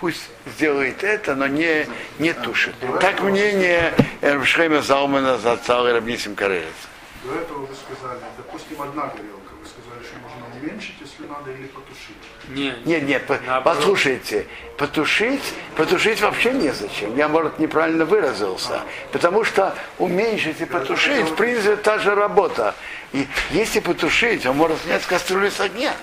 пусть 0.00 0.28
сделает 0.46 1.02
это, 1.04 1.34
но 1.34 1.46
не, 1.46 1.86
не 2.18 2.32
тушит. 2.32 2.74
Так 3.00 3.20
мнение 3.22 3.94
Эрбшхема 4.20 4.82
Заумана 4.82 5.38
за 5.38 5.56
целый 5.56 5.92
Рабнисим 5.92 6.34
Карелец. 6.34 6.66
До 7.24 7.34
этого 7.34 7.66
вы 7.66 7.74
сказали, 7.74 8.20
допустим, 8.36 8.80
одна 8.80 9.02
горелка. 9.06 9.52
Вы 9.60 9.66
сказали, 9.66 10.04
что 10.04 10.18
можно 10.20 10.56
уменьшить, 10.60 10.94
если 11.00 11.26
надо, 11.26 11.50
или 11.50 11.66
потушить. 11.66 12.16
Нет. 12.48 12.86
Нет, 12.86 13.02
нет, 13.02 13.26
по- 13.26 13.60
послушайте, 13.62 14.46
потушить, 14.78 15.42
потушить 15.76 16.20
вообще 16.20 16.52
незачем. 16.52 17.16
Я, 17.16 17.28
может, 17.28 17.58
неправильно 17.58 18.04
выразился. 18.04 18.82
Потому 19.12 19.44
что 19.44 19.74
уменьшить 19.98 20.60
и 20.60 20.64
потушить, 20.64 21.26
в 21.28 21.34
принципе, 21.34 21.76
та 21.76 21.98
же 21.98 22.14
работа. 22.14 22.74
И 23.12 23.26
если 23.50 23.80
потушить, 23.80 24.44
он 24.46 24.56
может 24.56 24.82
снять 24.82 25.02
кастрюлю 25.04 25.50
с 25.50 25.60
огня. 25.60 25.94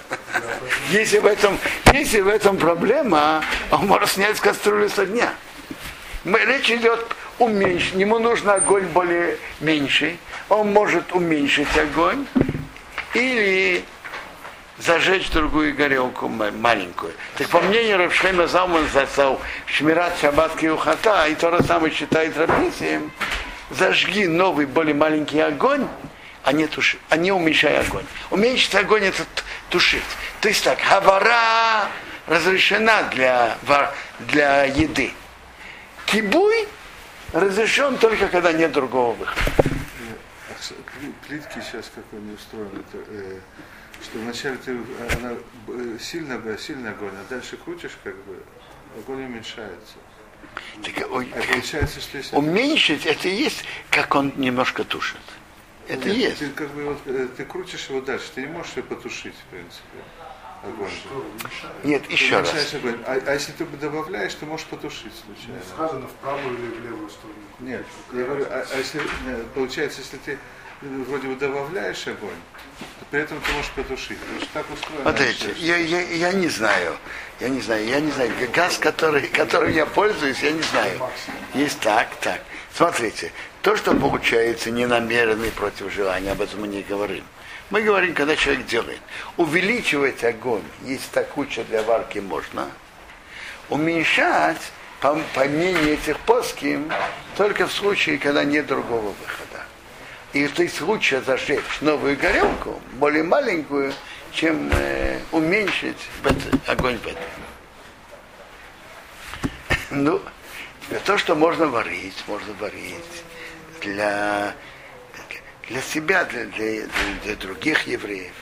Если 0.89 1.19
в 1.19 1.25
этом, 1.25 1.57
если 1.93 2.21
в 2.21 2.27
этом 2.27 2.57
проблема, 2.57 3.43
он 3.71 3.87
может 3.87 4.09
снять 4.09 4.39
кастрюлю 4.39 4.89
с 4.89 4.97
огня. 4.97 5.33
Речь 6.25 6.71
идет 6.71 7.05
уменьшить. 7.37 7.93
Ему 7.93 8.17
нужен 8.17 8.49
огонь 8.49 8.85
более 8.85 9.37
меньший. 9.59 10.17
Он 10.49 10.73
может 10.73 11.13
уменьшить 11.13 11.77
огонь 11.77 12.25
или 13.13 13.83
зажечь 14.79 15.29
другую 15.29 15.75
горелку 15.75 16.27
ма- 16.27 16.51
маленькую. 16.51 17.13
Так 17.37 17.47
по 17.49 17.61
мнению 17.61 17.97
Равшхема 17.97 18.47
Залман 18.47 18.87
зацал 18.93 19.39
Шмират 19.67 20.17
Шаббат 20.19 20.55
Киухата, 20.55 21.27
и 21.27 21.35
то 21.35 21.55
же 21.55 21.63
самое 21.63 21.93
считает 21.93 22.37
Рабнисием, 22.37 23.11
зажги 23.69 24.27
новый 24.27 24.65
более 24.65 24.95
маленький 24.95 25.39
огонь, 25.39 25.87
а 26.45 26.53
не, 26.53 26.67
туши, 26.67 26.99
а 27.09 27.17
не 27.17 27.31
уменьшай 27.31 27.79
огонь. 27.79 28.05
Уменьшить 28.29 28.75
огонь 28.75 29.05
это 29.05 29.25
тушить. 29.71 30.03
То 30.41 30.47
есть 30.47 30.63
так, 30.63 30.79
хавара 30.79 31.89
разрешена 32.27 33.03
для, 33.09 33.57
для 34.19 34.65
еды. 34.65 35.11
Кибуй 36.05 36.67
разрешен 37.33 37.97
только 37.97 38.27
когда 38.27 38.53
нет 38.53 38.71
другого 38.71 39.13
выхода. 39.15 39.41
Плитки 41.27 41.59
сейчас 41.61 41.91
как 41.93 42.03
они 42.13 42.33
устроены, 42.33 42.79
это, 42.79 43.03
э, 43.09 43.39
что 44.03 44.19
вначале 44.19 44.57
ты, 44.57 44.77
она 45.17 45.33
сильно, 45.99 46.39
сильный 46.57 46.91
огонь, 46.91 47.11
а 47.13 47.25
дальше 47.29 47.57
крутишь, 47.57 47.97
как 48.03 48.15
бы, 48.25 48.41
огонь 48.97 49.25
уменьшается. 49.25 49.95
Так, 50.83 50.93
А 51.01 51.07
получается, 51.07 51.99
что 51.99 52.17
если... 52.17 52.35
уменьшить 52.35 53.05
это 53.05 53.27
и 53.27 53.35
есть, 53.35 53.65
как 53.89 54.15
он 54.15 54.31
немножко 54.37 54.83
тушит. 54.83 55.17
Это 55.87 56.09
Нет, 56.09 56.17
есть. 56.17 56.39
Ты, 56.39 56.49
как 56.49 56.69
бы, 56.71 56.83
вот, 56.85 56.97
э, 57.05 57.27
ты 57.37 57.45
крутишь 57.45 57.87
его 57.89 58.01
дальше, 58.01 58.25
ты 58.33 58.41
не 58.41 58.47
можешь 58.47 58.75
его 58.75 58.87
потушить, 58.87 59.35
в 59.35 59.51
принципе, 59.51 59.97
огонь. 60.63 60.89
Нет, 61.83 62.09
еще 62.09 62.39
раз. 62.39 62.73
Огонь. 62.73 62.99
А, 63.05 63.19
а 63.25 63.33
если 63.33 63.51
ты 63.51 63.65
добавляешь, 63.65 64.33
ты 64.33 64.45
можешь 64.45 64.65
потушить 64.65 65.13
случайно. 65.25 65.61
Сказано 65.73 66.07
в 66.07 66.13
правую 66.13 66.57
или 66.57 66.79
в 66.79 66.83
левую 66.83 67.09
сторону. 67.09 67.39
Нет, 67.59 67.85
я 68.13 68.23
говорю, 68.23 68.45
а, 68.49 68.65
а 68.71 68.77
если, 68.77 69.01
э, 69.01 69.43
получается, 69.53 70.01
если 70.01 70.17
ты 70.17 70.31
э, 70.31 71.03
вроде 71.07 71.27
бы 71.27 71.35
добавляешь 71.35 72.07
огонь, 72.07 72.41
то 72.99 73.05
при 73.11 73.21
этом 73.21 73.39
ты 73.41 73.51
можешь 73.53 73.71
потушить. 73.71 74.17
Потому 74.17 74.39
что 74.39 74.49
так 74.53 74.65
устроено. 74.71 75.01
Смотрите, 75.03 75.53
я, 75.57 75.77
я, 75.77 76.01
я 76.01 76.33
не 76.33 76.47
знаю. 76.47 76.97
Я 77.39 77.49
не 77.49 77.61
знаю, 77.61 77.85
я 77.85 77.99
не 77.99 78.11
знаю. 78.11 78.31
Газ, 78.53 78.79
который, 78.79 79.27
которым 79.27 79.71
я 79.71 79.85
пользуюсь, 79.85 80.39
я 80.41 80.51
не 80.51 80.63
знаю. 80.63 80.99
Есть 81.53 81.79
так, 81.79 82.09
так. 82.21 82.41
Смотрите, 82.73 83.31
то, 83.65 83.75
что 83.75 83.95
получается 83.95 84.69
ненамеренный 84.69 85.49
против 85.49 85.91
желания, 85.91 86.33
об 86.33 86.41
этом 86.41 86.61
мы 86.61 86.67
не 86.67 86.83
говорим. 86.83 87.23
Мы 87.71 87.81
говорим, 87.81 88.13
когда 88.13 88.35
человек 88.35 88.67
делает. 88.67 88.99
Увеличивать 89.37 90.23
огонь, 90.23 90.61
если 90.83 91.07
так 91.11 91.29
куча 91.29 91.63
для 91.63 91.81
варки 91.81 92.19
можно. 92.19 92.69
Уменьшать, 93.69 94.61
по, 95.01 95.19
по 95.33 95.45
мнению 95.45 95.93
этих 95.93 96.19
плоским, 96.19 96.91
только 97.37 97.65
в 97.65 97.73
случае, 97.73 98.19
когда 98.19 98.43
нет 98.43 98.67
другого 98.67 99.15
выхода. 99.19 99.63
И 100.33 100.47
то 100.47 100.61
есть 100.61 100.79
лучше 100.81 101.23
зажечь 101.25 101.81
новую 101.81 102.17
горелку, 102.17 102.79
более 102.99 103.23
маленькую, 103.23 103.95
чем 104.31 104.69
э, 104.73 105.21
уменьшить 105.31 105.97
в 106.21 106.27
это- 106.27 106.71
огонь 106.71 106.99
в 106.99 107.07
этом. 107.07 107.23
Ну, 109.89 110.21
того, 111.03 111.17
что 111.17 111.33
можно 111.33 111.65
варить, 111.65 112.23
можно 112.27 112.53
варить 112.59 113.23
для, 113.85 114.55
для 115.69 115.81
себя, 115.81 116.25
для, 116.25 116.45
для, 116.45 116.81
для- 116.87 116.87
для 117.23 117.35
других 117.35 117.87
евреев. 117.87 118.33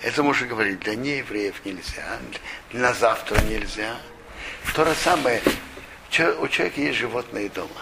Это 0.00 0.22
можно 0.22 0.46
говорить, 0.46 0.80
для 0.80 0.94
неевреев 0.94 1.64
нельзя, 1.64 2.18
на 2.72 2.92
завтра 2.94 3.40
нельзя. 3.42 3.96
То 4.74 4.84
же 4.84 4.94
самое, 4.94 5.40
у 6.40 6.48
человека 6.48 6.80
есть 6.80 6.98
животные 6.98 7.48
дома. 7.48 7.80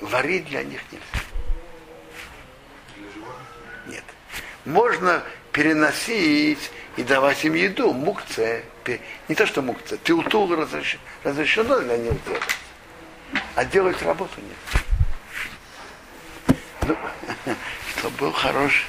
Варить 0.00 0.46
для 0.46 0.62
них 0.62 0.80
нельзя. 0.90 1.24
Нет. 3.86 4.04
Можно 4.64 5.22
переносить 5.52 6.70
и 6.96 7.02
давать 7.02 7.44
им 7.44 7.54
еду. 7.54 7.92
Мукция, 7.92 8.62
пе- 8.84 9.00
не 9.28 9.34
то 9.34 9.46
что 9.46 9.62
мукция, 9.62 9.98
тилтул 9.98 10.52
разреш- 10.52 10.98
разрешено 11.22 11.78
для 11.80 11.96
них 11.96 12.12
делать. 12.24 12.42
А 13.54 13.64
делать 13.64 14.02
работу 14.02 14.40
нет. 14.40 14.82
Ну, 16.82 16.96
чтобы 17.98 18.16
был 18.16 18.32
хороший. 18.32 18.84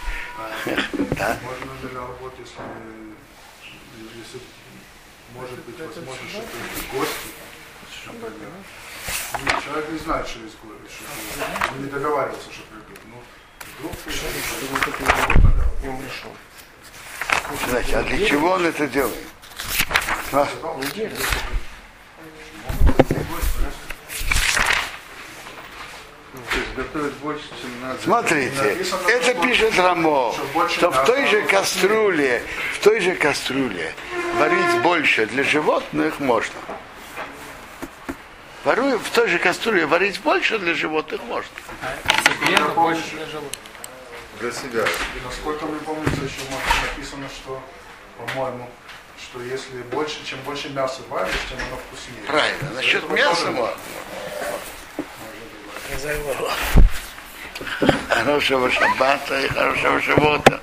Да? 1.11 1.37
Можно 1.43 1.87
ли 1.87 1.93
на 1.93 2.01
работу, 2.01 2.35
если, 2.39 2.61
если 4.17 4.39
может 5.35 5.59
быть 5.65 5.79
возможно, 5.79 6.29
что 6.29 6.41
придут 6.41 6.91
гости? 6.93 7.27
Ну, 9.33 9.61
человек 9.61 9.89
не 9.91 9.97
знает, 9.99 10.27
что 10.27 10.39
есть 10.39 10.57
гости, 10.63 10.93
что. 10.93 11.73
Он 11.73 11.83
не 11.83 11.89
договаривался, 11.89 12.51
что 12.51 12.63
придут. 12.63 12.99
Ну, 13.05 13.21
вдруг 13.79 13.97
придут. 13.97 14.21
Значит, 17.69 17.95
а 17.95 18.03
для 18.03 18.27
чего 18.27 18.51
он 18.51 18.65
это 18.65 18.87
делает? 18.87 19.27
А? 20.31 20.47
Больше, 27.21 27.47
чем 27.61 27.81
надо. 27.81 28.01
Смотрите, 28.01 28.85
это 29.07 29.33
пишет 29.41 29.77
Рамо, 29.77 30.33
что 30.69 30.91
в 30.91 31.05
той 31.05 31.27
же 31.27 31.41
кастрюле, 31.43 32.43
в 32.73 32.79
той 32.79 32.99
же 33.01 33.15
кастрюле 33.15 33.93
варить 34.37 34.81
больше 34.81 35.25
для 35.25 35.43
животных 35.43 36.19
можно. 36.19 36.55
Варую, 38.63 38.99
в 38.99 39.09
той 39.09 39.27
же 39.27 39.39
кастрюле 39.39 39.85
варить 39.85 40.21
больше 40.21 40.59
для 40.59 40.73
животных 40.73 41.21
можно. 41.23 41.49
Больше 42.75 43.15
для 43.15 43.25
животных. 43.25 43.51
Для 44.39 44.51
себя. 44.51 44.83
И 44.83 45.25
насколько 45.25 45.65
мне 45.65 45.79
помнится, 45.79 46.23
еще 46.23 46.41
написано, 46.87 47.27
что, 47.29 47.61
по-моему, 48.17 48.69
что 49.19 49.41
если 49.41 49.81
больше, 49.91 50.23
чем 50.25 50.39
больше 50.41 50.69
мяса 50.69 51.01
варишь, 51.09 51.33
тем 51.49 51.57
оно 51.57 51.77
вкуснее. 51.77 52.23
Правильно. 52.27 52.69
Насчет 52.75 53.09
мяса 53.09 53.45
тоже 53.45 53.75
Хозяева. 56.01 56.33
Хорошего 58.09 58.71
шаббата 58.71 59.39
и 59.39 59.47
хорошего 59.49 60.01
шабота. 60.01 60.59